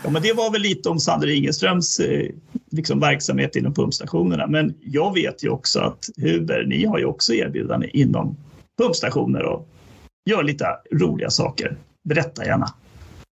[0.08, 2.30] Ja, men det var väl lite om Sander Ingeströms eh,
[2.70, 4.46] liksom verksamhet inom pumpstationerna.
[4.46, 8.36] Men jag vet ju också att Huber, ni har ju också erbjudanden inom
[8.78, 9.68] pumpstationer och
[10.30, 11.76] gör lite roliga saker.
[12.04, 12.74] Berätta gärna.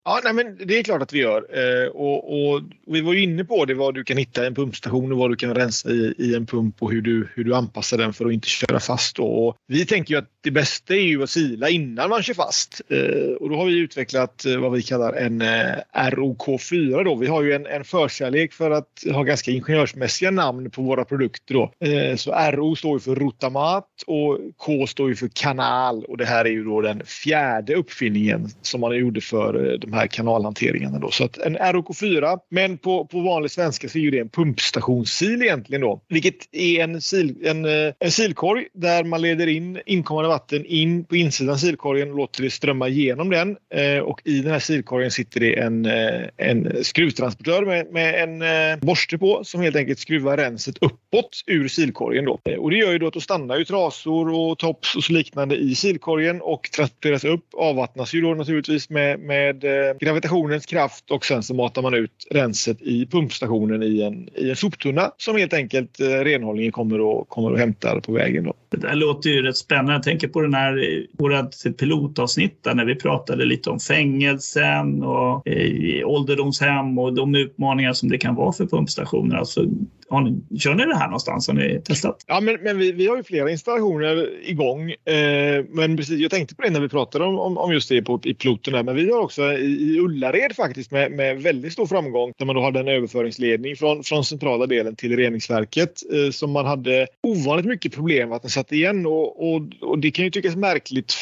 [0.10, 1.46] Ja, nej, men det är klart att vi gör.
[1.50, 4.56] Eh, och, och, vi var ju inne på det, vad du kan hitta i en
[4.56, 7.56] pumpstation och vad du kan rensa i, i en pump och hur du, hur du
[7.56, 9.20] anpassar den för att inte köra fast.
[9.20, 12.82] Och vi tänker ju att det bästa är ju att sila innan man kör fast.
[12.90, 17.04] Eh, och då har vi utvecklat eh, vad vi kallar en eh, ROK4.
[17.04, 17.16] Då.
[17.16, 21.54] Vi har ju en, en förkärlek för att ha ganska ingenjörsmässiga namn på våra produkter.
[21.54, 21.72] Då.
[21.88, 26.06] Eh, så RO står ju för rotamat och K står ju för kanal.
[26.06, 29.94] Och det här är ju då den fjärde uppfinningen som man gjorde för eh, de
[29.99, 31.00] här kanalhanteringen.
[31.00, 31.12] Då.
[31.12, 35.82] Så att en ROK4, men på, på vanlig svenska så är det en pumpstationssil egentligen
[35.82, 36.02] då.
[36.10, 41.06] Vilket är en, sil, en, eh, en silkorg där man leder in inkommande vatten in
[41.06, 43.58] på insidan silkorgen och låter det strömma igenom den.
[43.74, 48.42] Eh, och i den här silkorgen sitter det en, eh, en skruvtransportör med, med en
[48.42, 52.26] eh, borste på som helt enkelt skruvar renset uppåt ur silkorgen.
[52.26, 52.40] Då.
[52.58, 55.56] Och det gör ju då att då stannar ju trasor och tops och så liknande
[55.56, 59.66] i silkorgen och transporteras upp, avvattnas ju då naturligtvis med, med
[60.00, 64.56] gravitationens kraft och sen så matar man ut renset i pumpstationen i en, i en
[64.56, 68.44] soptunna som helt enkelt renhållningen kommer och, kommer och hämtar på vägen.
[68.44, 68.54] Då.
[68.70, 69.94] Det där låter ju rätt spännande.
[69.94, 75.48] Jag tänker på den här, vårt pilotavsnitt där när vi pratade lite om fängelsen och
[75.48, 79.36] eh, ålderdomshem och de utmaningar som det kan vara för pumpstationer.
[79.36, 79.66] Alltså,
[80.10, 81.48] har ni, kör ni det här någonstans?
[81.48, 82.26] Har ni testat?
[82.28, 84.92] Ja, men, men vi, vi har ju flera installationer igång.
[84.92, 88.02] Eh, men precis, jag tänkte på det när vi pratade om, om, om just det
[88.02, 88.74] på, i piloten.
[88.74, 88.84] Där.
[88.84, 92.56] Men vi har också i, i Ullared faktiskt med, med väldigt stor framgång där man
[92.56, 97.66] då hade en överföringsledning från, från centrala delen till reningsverket eh, som man hade ovanligt
[97.66, 99.06] mycket problem att den satt igen.
[99.06, 101.14] Och, och, och det kan ju tyckas märkligt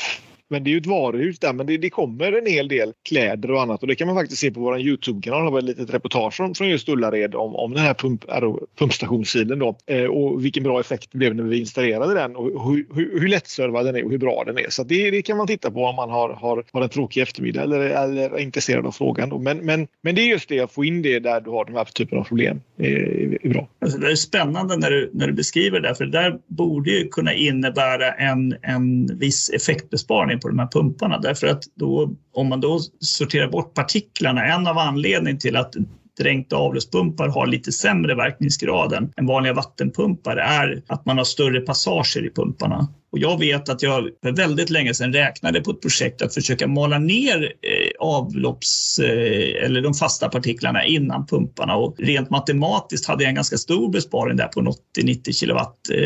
[0.49, 3.51] men det är ju ett varuhus där, men det, det, kommer en hel del kläder
[3.51, 5.45] och annat och det kan man faktiskt se på vår Youtube-kanal.
[5.45, 8.25] Det var ett litet reportage från, från just Ullared om, om den här pump,
[8.79, 12.85] pumpstationssilen då eh, och vilken bra effekt det blev när vi installerade den och hur,
[12.95, 14.69] hur, hur lättservad den är och hur bra den är.
[14.69, 17.61] Så det, det, kan man titta på om man har, har, har en tråkig eftermiddag
[17.63, 19.29] eller, eller är intresserad av frågan.
[19.29, 19.39] Då.
[19.39, 21.75] Men, men, men det är just det, att få in det där du har den
[21.75, 23.67] här typen av problem är, är bra.
[23.81, 27.07] Alltså det är spännande när du, när du beskriver det, för det där borde ju
[27.07, 32.61] kunna innebära en, en viss effektbesparing på de här pumparna därför att då, om man
[32.61, 35.75] då sorterar bort partiklarna, en av anledningarna till att
[36.17, 42.25] dränkta avloppspumpar har lite sämre verkningsgrad än vanliga vattenpumpar är att man har större passager
[42.25, 42.87] i pumparna.
[43.11, 46.67] Och jag vet att jag för väldigt länge sedan räknade på ett projekt att försöka
[46.67, 53.23] mala ner eh, avlopps eh, eller de fasta partiklarna innan pumparna och rent matematiskt hade
[53.23, 54.61] jag en ganska stor besparing där på
[54.99, 55.99] 80-90 kilowatt eh,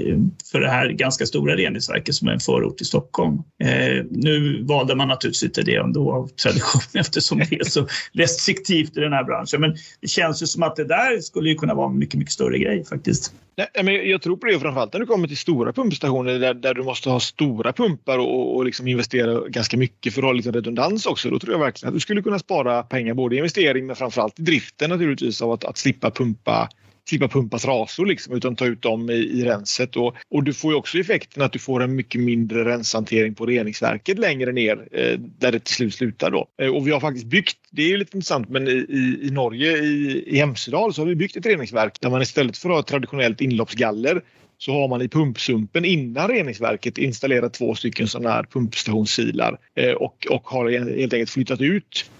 [0.00, 0.18] eh,
[0.50, 3.42] för det här ganska stora reningsverket som är en förort i Stockholm.
[3.64, 8.96] Eh, nu valde man naturligtvis inte det ändå av tradition eftersom det är så restriktivt
[8.96, 9.60] i den här branschen.
[9.60, 12.58] Men det känns ju som att det där skulle kunna vara en mycket, mycket större
[12.58, 13.32] grej faktiskt.
[13.56, 16.74] Nej, men jag tror på det framförallt när det kommer till stora pumpstationer där, där
[16.74, 20.50] du måste ha stora pumpar och, och liksom investera ganska mycket för att ha lite
[20.50, 21.30] redundans också.
[21.30, 24.40] Då tror jag verkligen att du skulle kunna spara pengar både i investering men framförallt
[24.40, 26.68] i driften naturligtvis av att, att slippa pumpa
[27.08, 29.96] slippa pumpa trasor liksom, utan ta ut dem i, i renset.
[29.96, 33.46] Och, och du får ju också effekten att du får en mycket mindre renshantering på
[33.46, 36.30] reningsverket längre ner eh, där det till slut slutar.
[36.30, 36.48] Då.
[36.62, 39.30] Eh, och vi har faktiskt byggt, det är ju lite intressant, men i, i, i
[39.30, 42.74] Norge, i, i Hemsedal, så har vi byggt ett reningsverk där man istället för att
[42.74, 44.22] ha ett traditionellt inloppsgaller
[44.58, 50.26] så har man i pumpsumpen innan reningsverket installerat två stycken sådana här pumpstationssilar eh, och,
[50.30, 52.10] och har helt enkelt flyttat ut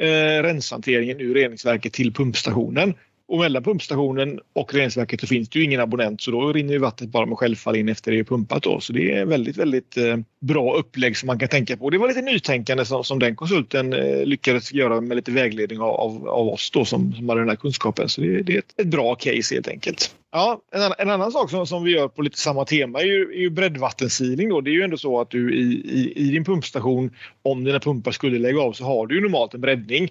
[0.00, 2.94] eh, renshanteringen ur reningsverket till pumpstationen.
[3.34, 6.78] Och mellan pumpstationen och reningsverket så finns det ju ingen abonnent så då rinner ju
[6.78, 8.62] vattnet bara med självfall in efter det är pumpat.
[8.62, 8.80] Då.
[8.80, 11.90] Så det är väldigt, väldigt eh, bra upplägg som man kan tänka på.
[11.90, 15.90] Det var lite nytänkande som, som den konsulten eh, lyckades göra med lite vägledning av,
[15.90, 18.08] av, av oss då, som, som hade den här kunskapen.
[18.08, 20.14] Så det, det är ett, ett, bra case helt enkelt.
[20.32, 23.06] Ja, en, annan, en annan sak som, som vi gör på lite samma tema är
[23.06, 24.48] ju, är ju breddvattensilning.
[24.48, 24.60] Då.
[24.60, 27.10] Det är ju ändå så att du i, i, i din pumpstation,
[27.42, 30.10] om dina pumpar skulle lägga av, så har du ju normalt en breddning.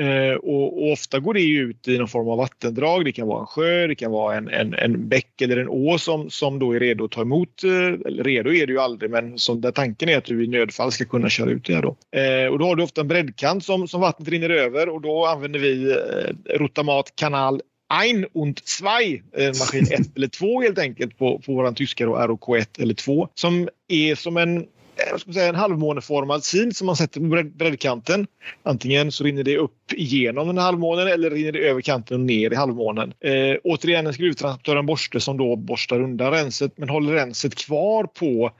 [0.00, 3.04] Eh, och, och, ofta går det ut i någon form av vattendrag.
[3.04, 5.98] Det kan vara en sjö, det kan vara en, en, en bäck eller en å
[5.98, 7.64] som, som då är redo att ta emot.
[7.64, 10.92] Eh, redo är det ju aldrig, men som där tanken är att du i nödfall
[10.92, 11.74] ska kunna köra ut det.
[11.74, 12.18] Här då.
[12.18, 15.26] Eh, och då har du ofta en breddkant som, som vattnet rinner över och då
[15.26, 17.60] använder vi eh, Rotamat kanal
[17.92, 22.16] ein und zwei, eh, maskin 1 eller 2 helt enkelt på, på vår tyska då,
[22.16, 27.20] ROK1 eller 2 som är som en Eh, säga, en halvmåneformad sil som man sätter
[27.20, 28.26] på breddkanten.
[28.62, 32.52] Antingen så rinner det upp igenom den halvmånen eller rinner det över kanten och ner
[32.52, 33.14] i halvmånen.
[33.20, 38.04] Eh, återigen en skruvtransportör, en borste som då borstar undan renset men håller renset kvar
[38.04, 38.50] på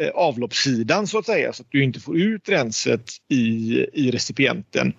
[0.00, 4.92] eh, avloppssidan så att säga så att du inte får ut renset i, i recipienten.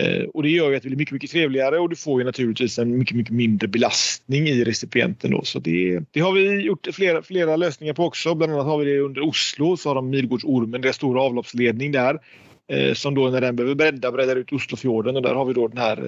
[0.00, 2.24] Eh, och det gör ju att det blir mycket, mycket trevligare och du får ju
[2.26, 5.30] naturligtvis en mycket, mycket mindre belastning i recipienten.
[5.30, 5.44] Då.
[5.44, 8.34] Så det, det har vi gjort flera, flera lösningar på också.
[8.34, 12.18] Bland annat har vi det under Oslo så har de Midgårdsormen, deras stora avloppsledning där
[12.94, 15.78] som då när den behöver bredda breddar ut Oslofjorden och där har vi då den
[15.78, 15.98] här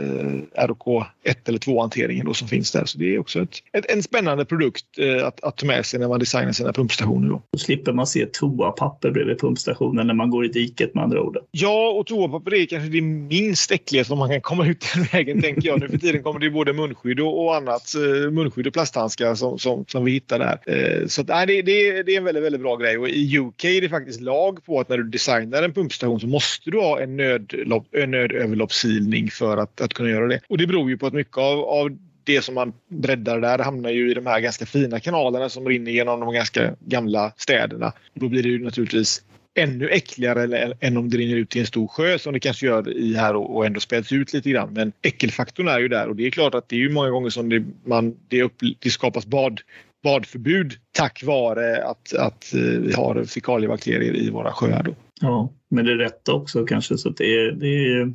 [0.56, 2.84] eh, RK 1 eller 2 hanteringen då som finns där.
[2.84, 6.00] Så det är också ett, ett en spännande produkt eh, att, att ta med sig
[6.00, 7.28] när man designar sina pumpstationer.
[7.28, 7.42] Då.
[7.52, 11.38] då slipper man se toapapper bredvid pumpstationen när man går i diket med andra ord.
[11.50, 15.42] Ja, och toapapper är kanske det minst äckliga som man kan komma ut den vägen
[15.42, 15.80] tänker jag.
[15.80, 17.94] Nu för tiden kommer det både munskydd och, och annat.
[17.94, 20.58] Eh, munskydd och plasthandskar som, som, som vi hittar där.
[20.66, 23.38] Eh, så att, nej, det, det, det är en väldigt, väldigt bra grej och i
[23.38, 26.70] UK är det faktiskt lag på att när du designar en pumpstation så måste måste
[26.70, 30.40] du ha en, nödlopp, en nödöverloppssilning för att, att kunna göra det.
[30.48, 33.90] Och det beror ju på att mycket av, av det som man breddar där hamnar
[33.90, 37.92] ju i de här ganska fina kanalerna som rinner genom de ganska gamla städerna.
[38.14, 39.22] Då blir det ju naturligtvis
[39.54, 42.96] ännu äckligare än om det rinner ut i en stor sjö som det kanske gör
[42.96, 44.72] i här och ändå späds ut lite grann.
[44.72, 47.30] Men äckelfaktorn är ju där och det är klart att det är ju många gånger
[47.30, 49.60] som det, man, det, upp, det skapas bad
[50.02, 54.82] badförbud tack vare att, att eh, vi har fekaliebakterier i våra sjöar.
[54.82, 54.94] Då.
[55.20, 56.98] Ja, men det är rätt också kanske.
[56.98, 58.12] Så det, är, det, är,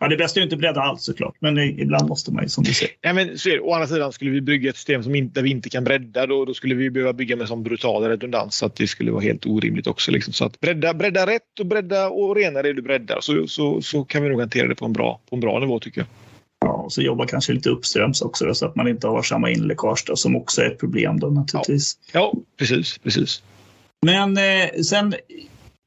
[0.00, 2.64] ja, det bästa är ju inte bredda alls såklart, men ibland måste man ju som
[2.64, 2.94] du säger.
[3.00, 3.60] Ja, men så är det.
[3.60, 6.26] Å andra sidan skulle vi bygga ett system som inte, där vi inte kan bredda
[6.26, 9.22] då, då skulle vi behöva bygga med sån brutal redundans så att det skulle vara
[9.22, 10.10] helt orimligt också.
[10.10, 10.32] Liksom.
[10.32, 14.04] Så att bredda, bredda rätt och bredda och rena det du breddar så, så, så
[14.04, 16.08] kan vi nog hantera det på en bra, på en bra nivå tycker jag.
[16.60, 19.50] Ja, och så jobba kanske lite uppströms också då, så att man inte har samma
[19.50, 21.98] inläckage då, som också är ett problem då naturligtvis.
[22.12, 23.42] Ja, ja precis, precis.
[24.02, 25.14] Men eh, sen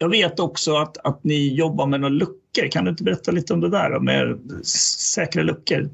[0.02, 2.72] jag vet också att, att ni jobbar med några luckor.
[2.72, 5.90] Kan du inte berätta lite om det där med säkra luckor?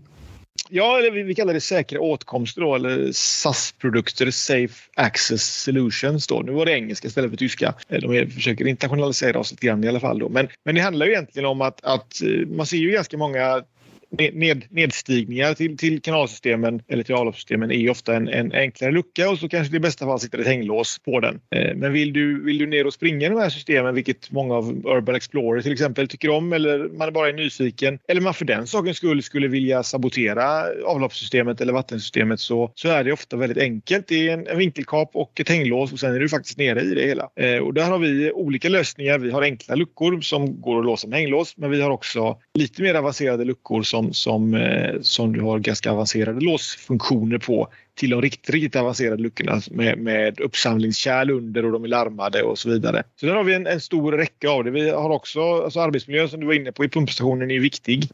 [0.69, 6.27] Ja, eller vi, kallar det säkra åtkomster då, eller SAS-produkter, Safe Access Solutions.
[6.27, 6.39] Då.
[6.39, 7.73] Nu var det engelska istället för tyska.
[7.89, 10.19] Eh, de försöker internationalisera oss lite grann i alla fall.
[10.19, 10.29] Då.
[10.29, 13.63] Men, men det handlar ju egentligen om att, att eh, man ser ju ganska många
[14.11, 19.39] ned, nedstigningar till, till kanalsystemen eller till avloppssystemen är ofta en, en, enklare lucka och
[19.39, 21.39] så kanske det i bästa fall sitter ett hänglås på den.
[21.55, 24.55] Eh, men vill du, vill du ner och springa i de här systemen, vilket många
[24.55, 28.45] av Urban Explorer till exempel tycker om eller man bara är nyfiken eller man för
[28.45, 33.57] den sakens skull skulle vilja sabotera avloppssystemet eller vattensystemet så, så är det ofta väldigt
[33.57, 34.07] enkelt.
[34.07, 36.95] Det är en, en vinkelkap och ett hänglås och sen är du faktiskt nere i
[36.95, 37.29] det hela.
[37.35, 39.19] Eh, och där har vi olika lösningar.
[39.19, 42.81] Vi har enkla luckor som går att låsa med hänglås men vi har också lite
[42.81, 48.09] mer avancerade luckor som som, som, eh, som du har ganska avancerade låsfunktioner på till
[48.09, 52.69] de riktigt, riktigt avancerade luckorna med, med uppsamlingskärl under och de är larmade och så
[52.69, 53.03] vidare.
[53.19, 54.71] Så där har vi en, en stor räcka av det.
[54.71, 58.09] Vi har också alltså arbetsmiljön som du var inne på i pumpstationen är viktig.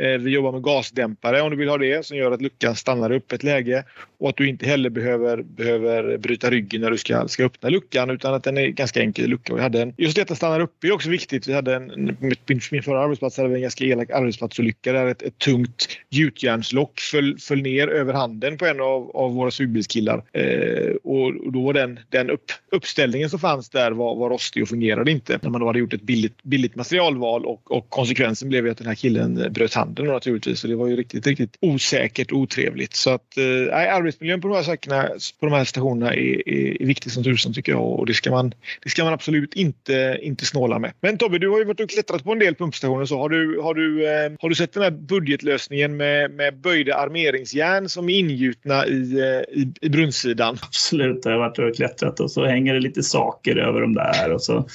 [0.00, 3.12] Eh, vi jobbar med gasdämpare om du vill ha det som gör att luckan stannar
[3.12, 3.84] upp ett läge
[4.18, 8.10] och att du inte heller behöver, behöver bryta ryggen när du ska, ska öppna luckan
[8.10, 9.54] utan att den är ganska enkel lucka.
[9.54, 11.48] Vi hade en, just detta att den stannar upp är också viktigt.
[11.48, 15.22] Vi hade en, min, min förra arbetsplats hade vi en ganska elak arbetsplatsolycka där ett,
[15.22, 20.22] ett tungt gjutjärnslock föll, föll ner över handen på en av, av våra sugbilskillar.
[20.32, 24.62] Eh, och, och, då var den, den upp, uppställningen som fanns där var, var rostig
[24.62, 28.48] och fungerade inte när man då hade gjort ett billigt, billigt materialval och, och konsekvensen
[28.48, 30.60] blev att den här killen bröt handen naturligtvis.
[30.60, 32.94] Så det var ju riktigt, riktigt osäkert och otrevligt.
[32.94, 35.08] Så att eh, arbetsmiljön på de här, sakerna,
[35.40, 38.30] på de här stationerna är, är, är viktig som tusan tycker jag och det ska
[38.30, 40.92] man, det ska man absolut inte, inte snåla med.
[41.00, 43.04] Men Tobbe, du har ju varit och klättrat på en del pumpstationer.
[43.04, 46.96] Så har, du, har, du, eh, har du sett den här budgetlösningen med, med böjda
[46.96, 50.58] armeringsjärn som är ingjutna i, eh, i, i brunnsidan?
[50.62, 54.32] Absolut, jag har varit och klättrat och så hänger det lite saker över dem där
[54.32, 54.68] och så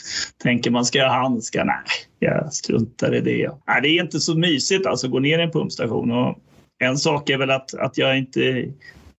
[0.43, 1.65] tänker man ska jag ha handskar?
[1.65, 1.75] Nej,
[2.19, 3.51] jag struntar i det.
[3.67, 6.11] Nej, äh, det är inte så mysigt alltså att gå ner i en pumpstation.
[6.11, 6.37] Och
[6.79, 8.73] en sak är väl att, att jag inte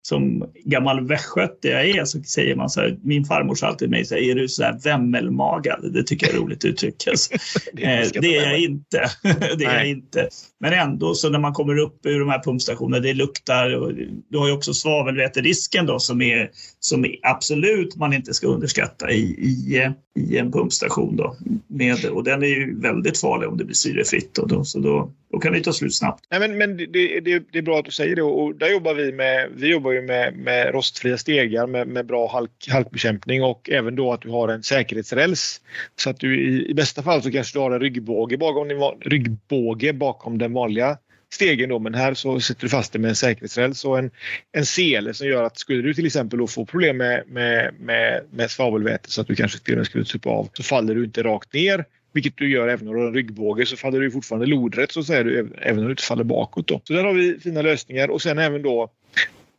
[0.09, 3.91] som gammal västgöte jag är så säger man så här, min farmor sa alltid till
[3.91, 5.93] mig så här, är du så här vämmelmagad?
[5.93, 6.95] Det tycker jag är roligt uttryck.
[7.09, 7.35] Alltså.
[7.73, 9.11] det, är det är jag inte.
[9.59, 10.29] det är jag inte.
[10.61, 13.93] Men ändå så när man kommer upp ur de här pumpstationerna, det luktar och
[14.29, 19.11] du har ju också svavelväterisken då som är som är absolut man inte ska underskatta
[19.11, 21.37] i, i, i en pumpstation då.
[21.67, 25.39] Med, och den är ju väldigt farlig om det blir syrefritt då, så då, då
[25.39, 26.25] kan det ta slut snabbt.
[26.31, 26.87] Nej, men men det,
[27.21, 29.93] det, det är bra att du säger det och där jobbar vi med, vi jobbar
[29.93, 34.31] ju med, med rostfria stegar med, med bra halk, halkbekämpning och även då att du
[34.31, 35.61] har en säkerhetsräls.
[35.97, 38.69] Så att du i, i bästa fall så kanske du har en ryggbåge bakom,
[39.01, 40.99] ryggbåge bakom den vanliga
[41.33, 44.11] stegen då, men här så sätter du fast det med en säkerhetsräls och en,
[44.53, 48.23] en sele som gör att skulle du till exempel då få problem med, med, med,
[48.31, 51.05] med svavelväte så att du kanske till och med skulle tuppa av så faller du
[51.05, 54.11] inte rakt ner vilket du gör även om du har en ryggbåge så faller du
[54.11, 56.69] fortfarande lodrätt så säger du även om du inte faller bakåt.
[56.69, 56.81] Då.
[56.85, 58.91] Så där har vi fina lösningar och sen även då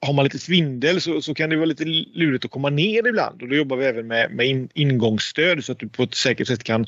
[0.01, 3.41] har man lite svindel så, så kan det vara lite lurigt att komma ner ibland.
[3.41, 6.47] Och då jobbar vi även med, med in, ingångsstöd så att du på ett säkert
[6.47, 6.87] sätt kan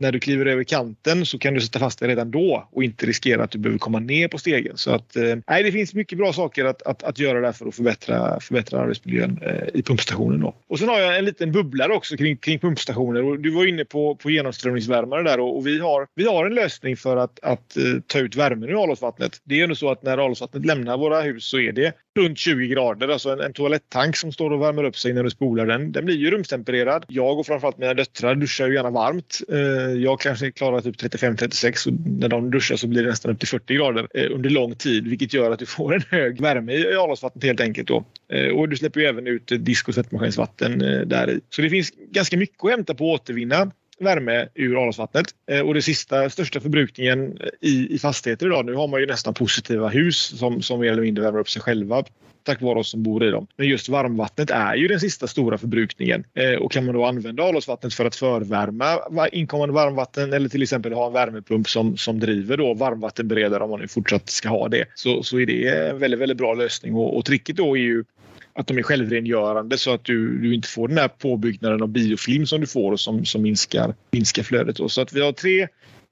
[0.00, 3.06] när du kliver över kanten så kan du sätta fast dig redan då och inte
[3.06, 4.76] riskera att du behöver komma ner på stegen.
[4.76, 7.66] Så att, eh, nej, det finns mycket bra saker att, att, att göra där för
[7.66, 10.40] att förbättra, förbättra arbetsmiljön eh, i pumpstationen.
[10.40, 10.54] Då.
[10.68, 13.24] Och sen har jag en liten bubblare också kring, kring pumpstationer.
[13.24, 16.54] Och du var inne på, på genomströmningsvärmare där och, och, vi, har, vi har en
[16.54, 19.40] lösning för att, att eh, ta ut värmen ur avloppsvattnet.
[19.44, 22.66] Det är ju så att när avloppsvattnet lämnar våra hus så är det runt 20
[22.66, 23.08] grader.
[23.08, 25.92] Alltså en, en toalettank som står och värmer upp sig när du spolar den.
[25.92, 27.04] Den blir ju rumstempererad.
[27.08, 29.40] Jag och framförallt mina döttrar duschar ju gärna varmt.
[29.48, 33.32] Eh, Eh, jag kanske klarar typ 35-36 och när de duschar så blir det nästan
[33.32, 36.40] upp till 40 grader eh, under lång tid vilket gör att du får en hög
[36.40, 37.88] värme i avloppsvattnet helt enkelt.
[37.88, 38.04] Då.
[38.32, 41.40] Eh, och du släpper ju även ut disk och tvättmaskinsvatten eh, där i.
[41.50, 45.26] Så det finns ganska mycket att hämta på att återvinna värme ur avloppsvattnet.
[45.50, 49.06] Eh, och det sista största förbrukningen eh, i, i fastigheter idag, nu har man ju
[49.06, 52.04] nästan positiva hus som, som mer eller mindre värmer upp sig själva
[52.48, 53.46] tack vare oss som bor i dem.
[53.56, 56.24] Men just varmvattnet är ju den sista stora förbrukningen.
[56.34, 60.92] Eh, och kan man då använda avloppsvattnet för att förvärma inkommande varmvatten eller till exempel
[60.92, 64.84] ha en värmepump som, som driver då varmvattenberedare om man nu fortsatt ska ha det
[64.94, 66.94] så, så är det en väldigt, väldigt bra lösning.
[66.94, 68.04] Och, och tricket då är ju
[68.58, 72.46] att de är självrengörande så att du, du inte får den här påbyggnaden av biofilm
[72.46, 74.76] som du får och som, som minskar, minskar flödet.
[74.76, 74.88] Då.
[74.88, 75.68] Så att vi har tre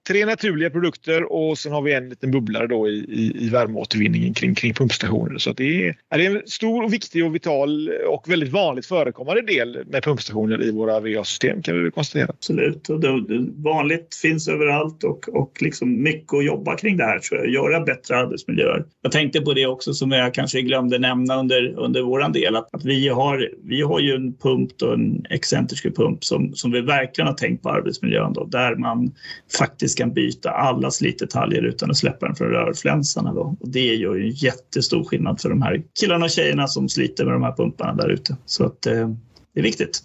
[0.07, 4.35] tre naturliga produkter och sen har vi en liten bubblare då i, i, i värmeåtervinningen
[4.35, 5.39] kring, kring pumpstationer.
[5.39, 9.79] Så det är, är en stor, och viktig och vital och väldigt vanligt förekommande del
[9.87, 12.29] med pumpstationer i våra VA-system kan vi väl konstatera.
[12.29, 17.05] Absolut, och det, det, vanligt finns överallt och, och liksom mycket att jobba kring det
[17.05, 18.85] här tror jag, göra bättre arbetsmiljöer.
[19.03, 22.75] Jag tänkte på det också som jag kanske glömde nämna under, under våran del att,
[22.75, 26.81] att vi, har, vi har ju en pump och en excentrisk pump som, som vi
[26.81, 29.13] verkligen har tänkt på arbetsmiljön då, där man
[29.59, 33.35] faktiskt kan byta alla slitdetaljer utan att släppa den från rörflänsarna.
[33.35, 33.57] Då.
[33.61, 37.25] Och det gör ju en jättestor skillnad för de här killarna och tjejerna som sliter
[37.25, 38.37] med de här pumparna där ute.
[38.47, 39.09] Så att, eh,
[39.55, 40.03] det är viktigt.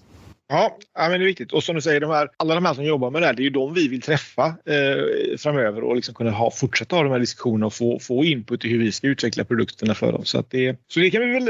[0.51, 1.53] Ja, men det är viktigt.
[1.53, 3.41] Och som du säger, de här, alla de här som jobbar med det här, det
[3.41, 7.11] är ju de vi vill träffa eh, framöver och liksom kunna ha, fortsätta ha de
[7.11, 10.25] här diskussionerna och få, få input i hur vi ska utveckla produkterna för dem.
[10.25, 11.47] Så, att det, så det kan vi väl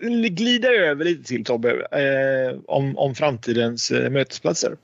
[0.00, 4.76] eh, glida över lite till Tobbe, eh, om, om framtidens eh, mötesplatser.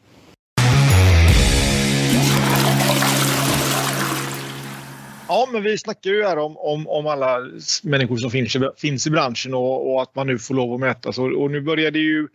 [5.31, 7.39] Ja, men vi snackar ju här om, om, om alla
[7.83, 11.19] människor som finns, finns i branschen och, och, att man nu får lov att mötas.
[11.19, 12.29] Och, och nu börjar det ju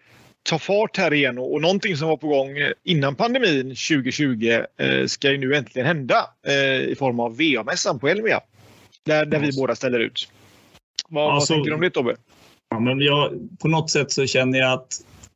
[0.43, 2.49] ta fart här igen och, och någonting som var på gång
[2.83, 8.07] innan pandemin 2020 eh, ska ju nu äntligen hända eh, i form av VA-mässan på
[8.07, 8.41] Elmia.
[9.05, 10.29] Där, där vi båda ställer ut.
[11.09, 12.15] Vad, alltså, vad tänker du om det Tobbe?
[12.69, 14.87] Ja, men jag, på något sätt så känner jag att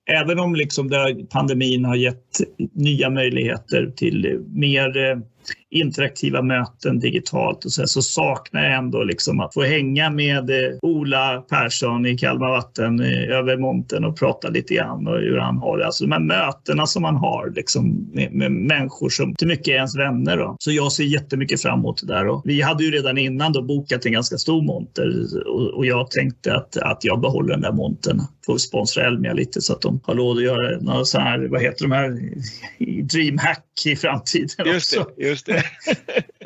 [0.06, 0.89] även om liksom
[1.30, 2.41] pandemin har gett
[2.74, 5.17] nya möjligheter till mer eh,
[5.71, 10.78] interaktiva möten digitalt och så, så saknar jag ändå liksom att få hänga med eh,
[10.82, 15.58] Ola Persson i Kalmar Vatten eh, över monten och prata lite grann och hur han
[15.58, 15.86] har det.
[15.86, 19.71] Alltså de här mötena som man har liksom, med, med människor som till mycket är
[19.71, 20.38] ens vänner.
[20.38, 20.56] Då.
[20.60, 22.28] Så jag ser jättemycket fram emot det där.
[22.28, 26.12] Och vi hade ju redan innan då bokat en ganska stor monter och, och jag
[26.12, 28.21] tänkte att, att jag behåller den där montern.
[28.45, 31.62] Får sponsra Elmia lite så att de har råd att göra några så här, vad
[31.62, 32.19] heter de här,
[33.04, 35.11] DreamHack i framtiden just också.
[35.18, 35.64] Det, just det.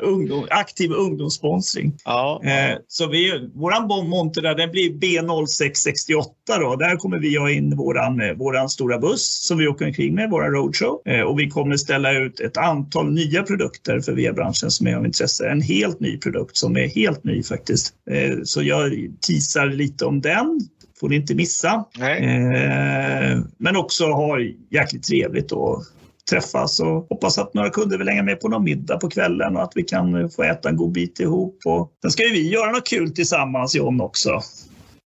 [0.00, 1.94] ungdom, aktiv ungdomssponsring.
[2.04, 2.40] Ja.
[2.44, 6.76] Eh, så vi, våran monter där, den blir B0668 då.
[6.76, 10.30] Där kommer vi ha in våran, eh, våran stora buss som vi åker omkring med,
[10.30, 11.02] våra roadshow.
[11.06, 15.06] Eh, och vi kommer ställa ut ett antal nya produkter för VR-branschen som är av
[15.06, 15.48] intresse.
[15.48, 17.94] En helt ny produkt som är helt ny faktiskt.
[18.10, 18.92] Eh, så jag
[19.26, 20.60] teasar lite om den
[21.00, 21.84] får ni inte missa.
[22.00, 24.38] Eh, men också ha
[24.70, 25.82] jäkligt trevligt och
[26.30, 29.62] träffas och hoppas att några kunder vill hänga med på någon middag på kvällen och
[29.62, 31.58] att vi kan få äta en god bit ihop.
[31.64, 34.40] Och sen ska ju vi göra något kul tillsammans John också.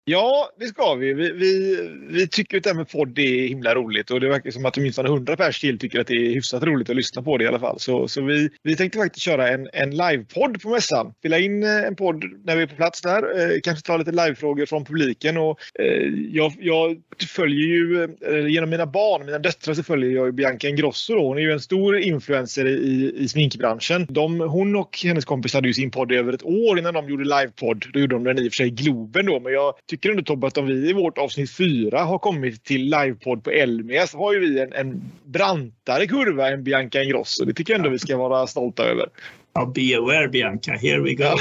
[0.07, 1.13] Ja, det ska vi.
[1.13, 1.79] Vi, vi,
[2.09, 4.77] vi tycker att det här med podd är himla roligt och det verkar som att
[4.77, 7.47] åtminstone 100 pers till tycker att det är hyfsat roligt att lyssna på det i
[7.47, 7.79] alla fall.
[7.79, 11.13] Så, så vi, vi tänkte faktiskt köra en, en livepodd på mässan.
[11.19, 13.39] Spela in eh, en podd när vi är på plats där.
[13.39, 15.37] Eh, kanske ta lite livefrågor från publiken.
[15.37, 16.97] Och, eh, jag, jag
[17.29, 21.15] följer ju eh, genom mina barn, mina döttrar, så följer jag Bianca Ingrosso.
[21.15, 21.27] Då.
[21.27, 24.07] Hon är ju en stor influencer i, i sminkbranschen.
[24.09, 27.09] De, hon och hennes kompis hade ju sin podd i över ett år innan de
[27.09, 27.85] gjorde livepodd.
[27.93, 30.23] Då gjorde de den i och för sig i Globen då, men jag tycker ändå
[30.23, 34.17] Tobbe att om vi i vårt avsnitt fyra har kommit till livepodd på Elmia så
[34.17, 37.45] har ju vi en, en brantare kurva än Bianca Ingrosso.
[37.45, 39.09] Det tycker jag ändå vi ska vara stolta över.
[39.57, 41.37] Ja, be aware Bianca, here we go.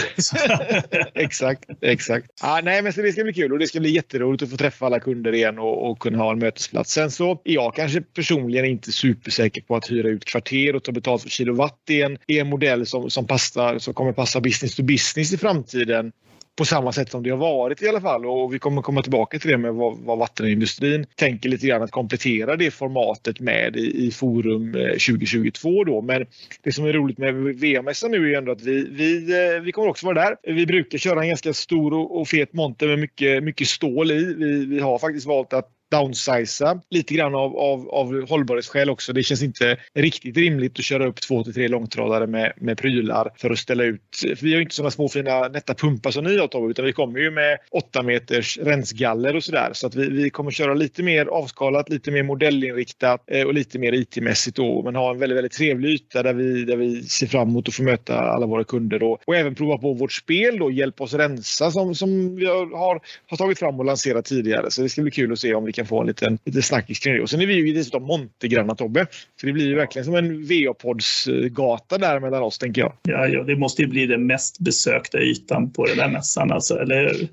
[1.15, 2.31] exakt, exakt.
[2.43, 4.87] Ah, nej, men det ska bli kul och det ska bli jätteroligt att få träffa
[4.87, 6.93] alla kunder igen och, och kunna ha en mötesplats.
[6.93, 10.93] Sen så är jag kanske personligen inte supersäker på att hyra ut kvarter och ta
[10.93, 11.81] betalt för kilowatt.
[11.85, 15.33] Det är en, är en modell som, som, passar, som kommer passa business to business
[15.33, 16.13] i framtiden
[16.57, 18.27] på samma sätt som det har varit i alla fall.
[18.27, 21.91] Och vi kommer komma tillbaka till det med vad, vad vattenindustrin tänker lite grann att
[21.91, 26.03] komplettera det formatet med i, i Forum eh, 2022 då.
[26.03, 26.27] Men
[26.63, 29.89] det som är roligt med VM-mässan nu är ändå att vi, vi, eh, vi kommer
[29.89, 30.37] också vara där.
[30.55, 34.35] Vi brukar köra en ganska stor och, och fet monter med mycket, mycket stål i.
[34.39, 39.13] Vi, vi har faktiskt valt att downsiza lite grann av, av, av hållbarhetsskäl också.
[39.13, 43.31] Det känns inte riktigt rimligt att köra upp två till tre långtradare med, med prylar
[43.37, 44.01] för att ställa ut.
[44.21, 46.85] För vi har ju inte sådana små fina nätta pumpar som ni har Tobbe utan
[46.85, 49.71] vi kommer ju med 8 meters rensgaller och sådär.
[49.73, 53.79] Så att vi, vi kommer köra lite mer avskalat, lite mer modellinriktat eh, och lite
[53.79, 54.83] mer IT-mässigt då.
[54.83, 57.75] Men ha en väldigt, väldigt trevlig yta där vi, där vi ser fram emot att
[57.75, 59.19] få möta alla våra kunder då.
[59.27, 63.37] och även prova på vårt spel då, Hjälp oss rensa som, som vi har, har
[63.37, 64.71] tagit fram och lanserat tidigare.
[64.71, 66.99] Så det ska bli kul att se om vi kan få en liten, liten snackis
[66.99, 67.23] kring det.
[67.23, 69.07] Och sen är vi ju dessutom Montegranna Tobbe.
[69.41, 72.93] Så det blir ju verkligen som en VA-pods-gata där mellan oss tänker jag.
[73.03, 76.79] Ja, ja, det måste ju bli den mest besökta ytan på den där mässan alltså,
[76.79, 77.29] eller hur?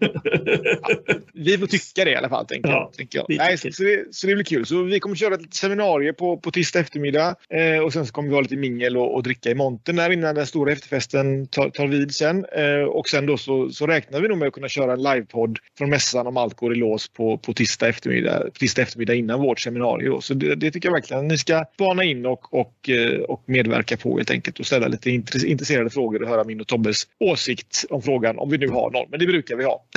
[0.82, 0.96] ja,
[1.34, 2.92] vi får tycka det i alla fall tänker ja.
[2.98, 3.38] Tänker jag.
[3.38, 4.66] Nej, så, så, det, så det blir kul.
[4.66, 8.30] Så vi kommer köra ett seminarium på, på tisdag eftermiddag eh, och sen så kommer
[8.30, 11.70] vi ha lite mingel och, och dricka i montern där innan den stora efterfesten tar,
[11.70, 12.46] tar vid sen.
[12.46, 15.60] Eh, och sen då så, så räknar vi nog med att kunna köra en livepodd
[15.78, 19.60] från mässan om allt går i lås på, på tisdag eftermiddag tisdag eftermiddag innan vårt
[19.60, 20.22] seminarium.
[20.22, 23.44] Så det, det, tycker jag verkligen att ni ska spana in och, och, eh, och
[23.46, 25.12] medverka på helt enkelt och ställa lite
[25.46, 29.08] intresserade frågor och höra min och Tobbes åsikt om frågan om vi nu har någon.
[29.10, 29.84] Men det brukar vi ha.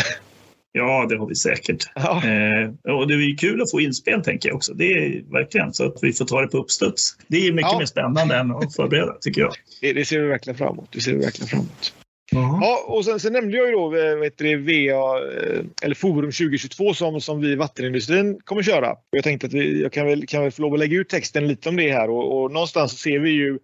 [0.76, 1.84] Ja, det har vi säkert.
[1.94, 2.22] Ja.
[2.24, 4.74] Eh, och det är kul att få inspel tänker jag också.
[4.74, 7.16] Det är verkligen så att vi får ta det på uppstuds.
[7.26, 7.78] Det är mycket ja.
[7.78, 9.52] mer spännande än att förbereda tycker jag.
[9.80, 10.88] Det, det ser vi verkligen fram emot.
[10.92, 11.94] Det ser vi verkligen fram emot.
[12.34, 16.32] Ja, och sen, sen, nämnde jag ju då eh, vet du, VA, eh, eller Forum
[16.32, 18.90] 2022 som, som vi i vattenindustrin kommer köra.
[18.90, 21.08] Och jag tänkte att vi, jag kan väl, kan väl få lov att lägga ut
[21.08, 23.58] texten lite om det här och, och någonstans så ser vi ju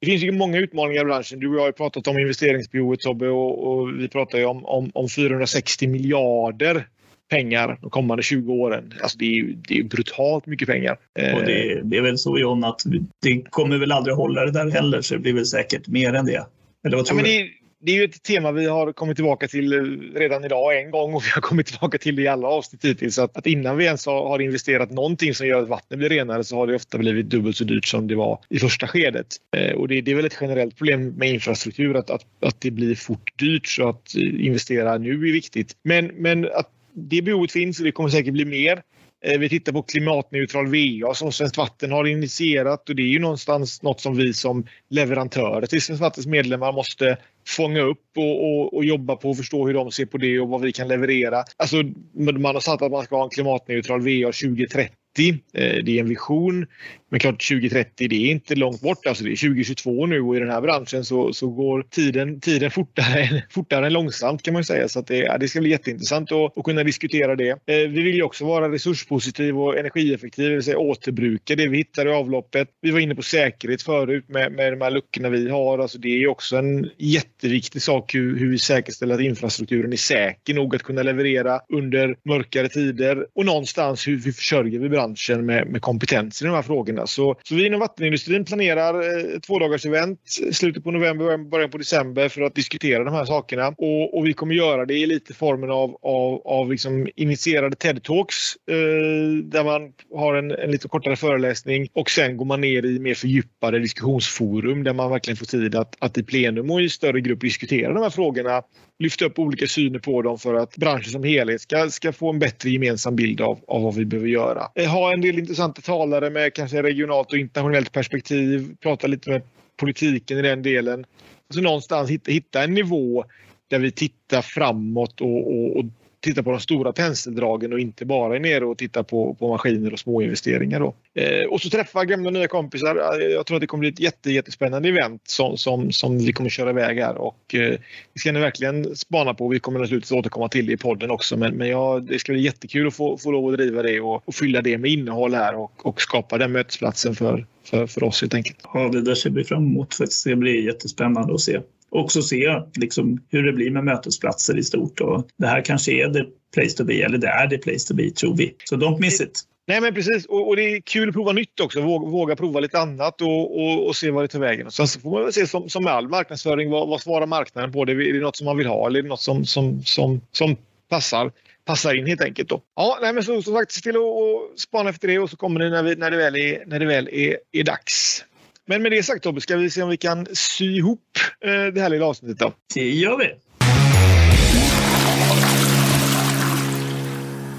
[0.00, 1.40] det finns ju många utmaningar i branschen.
[1.40, 4.90] Du och jag har pratat om investeringsbehovet Tobbe och, och vi pratar ju om, om,
[4.94, 6.86] om 460 miljarder
[7.30, 8.92] pengar de kommande 20 åren.
[9.02, 10.92] Alltså det är ju det är brutalt mycket pengar.
[11.34, 12.82] Och det, det, är väl så John att
[13.22, 16.26] det kommer väl aldrig hålla det där heller så det blir väl säkert mer än
[16.26, 16.46] det.
[16.86, 17.50] Eller vad tror ja, du?
[17.86, 21.14] Det, är ju ett tema vi har kommit tillbaka till eh, redan idag en gång
[21.14, 23.18] och vi har kommit tillbaka till det i alla avsnitt hittills.
[23.18, 26.56] Att, att innan vi ens har investerat någonting som gör att vattnet blir renare så
[26.56, 29.26] har det ofta blivit dubbelt så dyrt som det var i första skedet.
[29.56, 32.70] Eh, och det, det, är väl ett generellt problem med infrastruktur att, att, att det
[32.70, 35.76] blir fort dyrt så att eh, investera nu är viktigt.
[35.82, 38.82] Men, men att det behovet finns och det kommer säkert bli mer.
[39.26, 43.18] Eh, vi tittar på klimatneutral VA som Svenskt Vatten har initierat och det är ju
[43.18, 47.16] någonstans något som vi som leverantörer till Svenskt Vattens medlemmar måste
[47.48, 50.48] fånga upp och, och, och, jobba på och förstå hur de ser på det och
[50.48, 51.44] vad vi kan leverera.
[51.56, 51.76] Alltså,
[52.14, 56.08] man har sagt att man ska ha en klimatneutral VA 2030 eh, det är en
[56.08, 56.66] vision.
[57.10, 59.06] Men klart 2030 det är inte långt bort.
[59.06, 62.70] Alltså det är 2022 nu och i den här branschen så, så går tiden, tiden
[62.70, 64.88] fortare, fortare än långsamt kan man säga.
[64.88, 67.48] Så att det, ja, det ska bli jätteintressant att, att kunna diskutera det.
[67.48, 71.76] Eh, vi vill ju också vara resurspositiv och energieffektiv, det vill säga återbruka det vi
[71.76, 72.68] hittar i avloppet.
[72.80, 75.78] Vi var inne på säkerhet förut med, med de här luckorna vi har.
[75.78, 80.54] Alltså det är också en jätteviktig sak hur, hur vi säkerställer att infrastrukturen är säker
[80.54, 85.66] nog att kunna leverera under mörkare tider och någonstans hur vi försörjer vi branschen med,
[85.66, 87.12] med kompetens i de här frågorna finnas.
[87.12, 90.20] Så, så vi inom vattenindustrin planerar eh, två dagars event
[90.52, 93.68] slutet på november, början på december för att diskutera de här sakerna.
[93.68, 98.56] Och, och vi kommer göra det i lite formen av, av, av liksom initierade TED-talks
[98.70, 102.98] eh, där man har en, en lite kortare föreläsning och sen går man ner i
[102.98, 107.20] mer fördjupade diskussionsforum där man verkligen får tid att, att i plenum och i större
[107.20, 108.62] grupp diskutera de här frågorna
[108.98, 112.38] lyfta upp olika syner på dem för att branschen som helhet ska, ska få en
[112.38, 114.62] bättre gemensam bild av, av vad vi behöver göra.
[114.74, 118.76] Eh, ha en del intressanta talare med kanske regionalt och internationellt perspektiv.
[118.80, 119.42] Prata lite med
[119.76, 121.06] politiken i den delen.
[121.50, 123.24] Så någonstans hitta, hitta en nivå
[123.68, 125.84] där vi tittar framåt och, och, och
[126.26, 129.92] titta på de stora penseldragen och inte bara är nere och tittar på, på maskiner
[129.92, 130.80] och småinvesteringar.
[130.80, 130.94] Då.
[131.14, 133.20] Eh, och så träffa gamla och nya kompisar.
[133.20, 136.32] Eh, jag tror att det kommer bli ett jätte, jättespännande event som, som, som vi
[136.32, 137.78] kommer köra iväg här och eh,
[138.12, 139.48] det ska ni verkligen spana på.
[139.48, 142.42] Vi kommer naturligtvis återkomma till det i podden också men, men ja, det ska bli
[142.42, 145.54] jättekul att få, få lov att driva det och, och fylla det med innehåll här
[145.54, 148.58] och, och skapa den mötesplatsen för, för, för oss helt enkelt.
[148.74, 150.24] Ja, det där ser vi fram emot faktiskt.
[150.24, 151.60] Det blir jättespännande att se
[151.90, 155.00] också se liksom, hur det blir med mötesplatser i stort.
[155.00, 157.94] Och det här kanske är det place to be, eller det är det place to
[157.94, 158.54] be, tror vi.
[158.64, 159.42] Så don't miss it.
[159.68, 161.80] Nej men precis och, och, det är kul att prova nytt också.
[161.80, 164.70] Våga, våga prova lite annat och, och, och, se vad det tar vägen.
[164.70, 167.72] Sen så får man väl se som, som med all marknadsföring, vad, vad svarar marknaden
[167.72, 167.84] på?
[167.84, 170.20] Det, är det något som man vill ha eller är det något som, som, som,
[170.32, 170.56] som
[170.88, 171.32] passar?
[171.66, 172.48] passar in helt enkelt.
[172.48, 172.62] Då.
[172.76, 175.60] Ja, nej, men så, som sagt, se till att spana efter det och så kommer
[175.60, 178.24] det när, vi, när det väl, är, när det väl är, är dags.
[178.66, 181.00] Men med det sagt Tobbe, ska vi se om vi kan sy ihop
[181.44, 182.52] eh, det här lilla avsnittet då?
[182.74, 183.34] Det gör vi.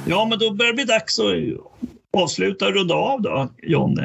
[0.10, 4.00] Ja, men då börjar det bli dags att avsluta och runda av då, John.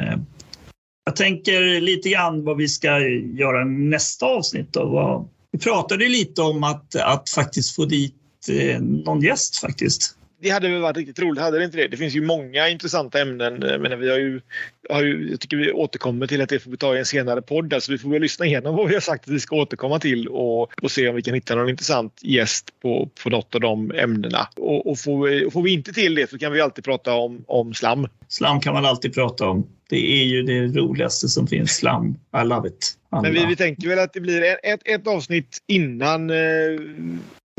[1.05, 2.99] Jag tänker lite grann vad vi ska
[3.33, 4.73] göra nästa avsnitt.
[4.73, 5.29] Då.
[5.51, 8.15] Vi pratade lite om att, att faktiskt få dit
[8.49, 11.87] eh, någon gäst faktiskt det hade väl varit riktigt roligt, hade det inte det?
[11.87, 13.59] Det finns ju många intressanta ämnen.
[13.59, 14.41] Men vi har ju,
[14.89, 17.41] har ju, jag tycker vi återkommer till att det får vi ta i en senare
[17.41, 17.73] podd.
[17.73, 20.27] Alltså vi får väl lyssna igenom vad vi har sagt att vi ska återkomma till
[20.27, 23.91] och, och se om vi kan hitta någon intressant gäst på, på något av de
[23.91, 24.47] ämnena.
[24.55, 27.43] Och, och får, vi, får vi inte till det så kan vi alltid prata om,
[27.47, 28.07] om slam.
[28.27, 29.67] Slam kan man alltid prata om.
[29.89, 32.15] Det är ju det roligaste som finns, slam.
[32.43, 32.93] I love it.
[33.09, 33.21] Alla.
[33.21, 36.35] Men vi, vi tänker väl att det blir ett, ett avsnitt innan eh,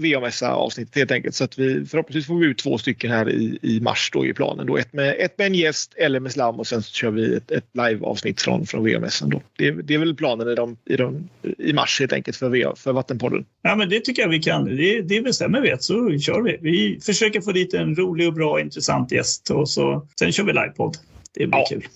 [0.03, 1.35] VA-mässa-avsnittet helt enkelt.
[1.35, 4.35] Så att vi förhoppningsvis får vi ut två stycken här i, i mars då i
[4.35, 4.67] planen.
[4.67, 4.77] Då.
[4.77, 7.51] Ett, med, ett med en gäst eller med slam och sen så kör vi ett,
[7.51, 9.31] ett live-avsnitt från, från VA-mässan.
[9.31, 9.43] Då.
[9.59, 11.29] Det, det är väl planen i, de, i, de,
[11.59, 13.45] i mars helt enkelt för, VA, för Vattenpodden.
[13.63, 14.65] Ja, men det tycker jag vi kan.
[14.65, 16.59] Det, det bestämmer vi så kör vi.
[16.61, 20.53] Vi försöker få dit en rolig och bra intressant gäst och så, sen kör vi
[20.53, 20.97] livepodd.
[21.35, 21.87] Det blir ja, kul.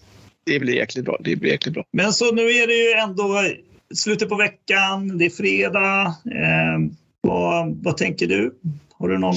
[0.47, 1.19] Det blir jäkligt bra.
[1.21, 1.85] Det blir jäkligt bra.
[1.93, 3.43] Men så nu är det ju ändå
[3.95, 5.19] slutet på veckan.
[5.19, 6.07] Det är fredag.
[6.07, 6.79] Eh,
[7.29, 8.55] vad, eh, vad tänker du?
[8.99, 9.35] Har du någon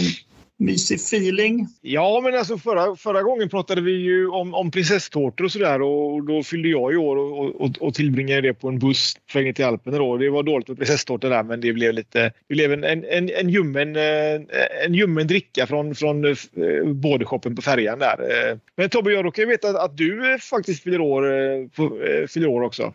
[0.61, 1.67] mysig feeling?
[1.81, 6.23] Ja, men alltså förra, förra gången pratade vi ju om, om prinsesstårtor och sådär och
[6.23, 9.53] då fyllde jag i år och, och, och tillbringade det på en buss på vägen
[9.53, 9.97] till Alperna.
[9.97, 10.17] Då.
[10.17, 13.29] Det var dåligt med prinsesstårtor där men det blev lite det blev en, en, en,
[13.29, 14.41] en, ljummen, eh,
[14.85, 16.35] en ljummen dricka från, från eh,
[16.85, 18.49] bådeshoppen på färjan där.
[18.51, 22.93] Eh, men Tobbe, jag råkar veta att du faktiskt fyller år, fyller år också.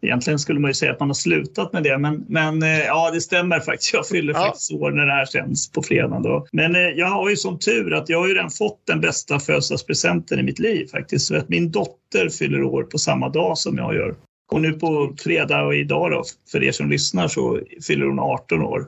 [0.00, 3.10] Egentligen skulle man ju säga att man har slutat med det, men, men eh, ja,
[3.10, 3.94] det stämmer faktiskt.
[3.94, 4.40] Jag fyller ja.
[4.40, 6.20] faktiskt år när det här sänds på fredag.
[6.20, 6.46] Då.
[6.52, 9.40] Men eh, jag har ju som tur att jag har ju redan fått den bästa
[9.40, 11.26] födelsedagspresenten i mitt liv faktiskt.
[11.26, 14.14] Så att min dotter fyller år på samma dag som jag gör.
[14.52, 18.62] Och nu på fredag och idag då, för er som lyssnar, så fyller hon 18
[18.62, 18.86] år.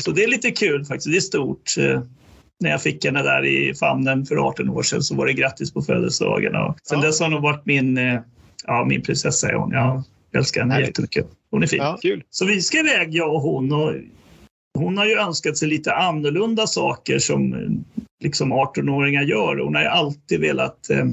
[0.00, 1.10] Så det är lite kul faktiskt.
[1.10, 1.74] Det är stort.
[1.78, 2.02] Eh,
[2.60, 5.72] när jag fick henne där i famnen för 18 år sedan så var det grattis
[5.72, 6.56] på födelsedagen.
[6.56, 7.06] Och sen ja.
[7.06, 8.20] dess har hon varit min,
[8.66, 9.48] ja, min prinsessa.
[9.48, 9.70] Är hon.
[9.70, 10.88] Ja, jag älskar henne Härligt.
[10.88, 11.26] jättemycket.
[11.50, 11.78] Hon är fin.
[11.78, 12.22] Ja, kul.
[12.30, 13.72] Så vi ska iväg, jag och hon.
[13.72, 13.94] Och
[14.78, 17.54] hon har ju önskat sig lite annorlunda saker som
[18.24, 19.56] liksom 18-åringar gör.
[19.56, 21.04] Hon har ju alltid velat eh,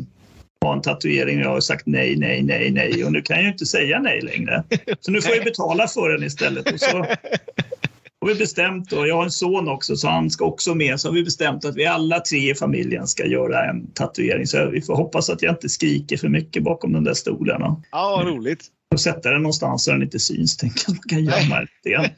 [0.65, 3.03] ha en tatuering jag har sagt nej, nej, nej, nej.
[3.05, 4.63] Och nu kan jag ju inte säga nej längre.
[4.99, 6.71] Så nu får jag betala för den istället.
[6.73, 6.97] Och så
[8.21, 11.07] har vi bestämt, och jag har en son också så han ska också med, så
[11.07, 14.47] har vi bestämt att vi alla tre i familjen ska göra en tatuering.
[14.47, 17.81] Så vi får hoppas att jag inte skriker för mycket bakom de där stolarna.
[17.91, 20.57] Ja, vad roligt och sätta den någonstans så den inte syns.
[20.57, 21.89] Tänk att man kan gömma det.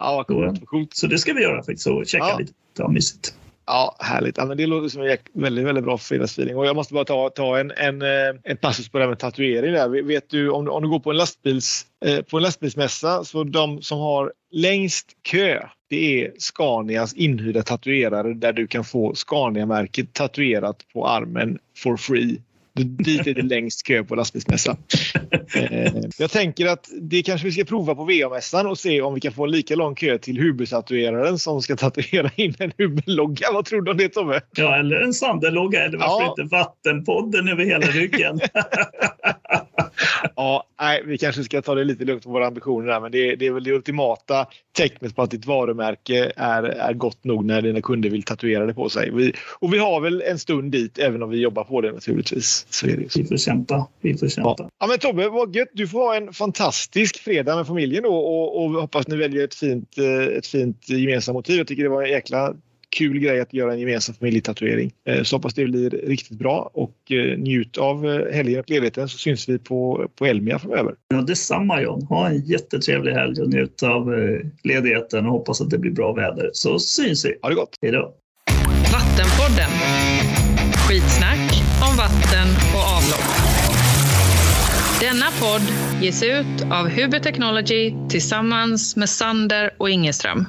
[0.00, 2.38] ja, vad coolt, så, så det ska vi göra faktiskt och checka ja.
[2.38, 2.52] lite.
[2.78, 3.34] Ja, mysigt.
[3.66, 4.36] Ja, härligt.
[4.36, 6.56] Ja, men det låter som en väldigt, väldigt bra fredagsfeeling.
[6.56, 9.18] Och jag måste bara ta, ta en, en, eh, en passus på det här med
[9.18, 9.72] tatuering.
[9.72, 10.02] Där.
[10.02, 13.82] Vet du, om, om du går på en, lastbils, eh, på en lastbilsmässa så de
[13.82, 20.76] som har längst kö det är Scanias inhyrda tatuerare där du kan få Scania-märket tatuerat
[20.92, 22.40] på armen for free
[22.80, 24.76] Dit är det längst kö på lastbilsmässan.
[25.54, 29.20] Eh, jag tänker att det kanske vi ska prova på VA-mässan och se om vi
[29.20, 33.52] kan få lika lång kö till Hubus-tatueraren som ska tatuera in en Hubel-logga.
[33.52, 34.40] Vad tror du om det Tobbe?
[34.56, 36.34] Ja, eller en Sander-logga eller varför ja.
[36.38, 38.40] inte Vattenpodden över hela ryggen.
[40.36, 43.36] ja, nej, vi kanske ska ta det lite lugnt med våra ambitioner där, men det,
[43.36, 47.62] det är väl det ultimata tecknet på att ditt varumärke är, är gott nog när
[47.62, 49.10] dina kunder vill tatuera det på sig.
[49.10, 52.66] Vi, och vi har väl en stund dit, även om vi jobbar på det naturligtvis.
[52.70, 53.88] Så är det Vi får kämpa.
[54.00, 54.54] Vi får kämpa.
[54.58, 54.70] Ja.
[54.80, 55.68] ja men Tobbe, vad gött.
[55.72, 59.54] Du får ha en fantastisk fredag med familjen då och, och hoppas ni väljer ett
[59.54, 61.58] fint, eh, ett fint gemensamt motiv.
[61.58, 62.54] Jag tycker det var en jäkla
[62.94, 64.92] kul grej att göra en gemensam familjetatuering.
[65.08, 69.18] Eh, så hoppas det blir riktigt bra och eh, njut av helgen och ledigheten så
[69.18, 70.94] syns vi på, på Elmia framöver.
[71.08, 72.02] Ja, detsamma John.
[72.02, 74.14] Ha en jättetrevlig helg och njut av
[74.64, 76.50] ledigheten och hoppas att det blir bra väder.
[76.52, 77.34] Så syns vi.
[77.42, 77.76] Ha det gott.
[77.82, 78.14] Hej då.
[78.92, 79.70] Vattenpodden.
[80.88, 83.54] Skitsnack om vatten och avlopp.
[85.00, 85.62] Denna podd
[86.02, 90.46] ges ut av Huber Technology tillsammans med Sander och Ingeström.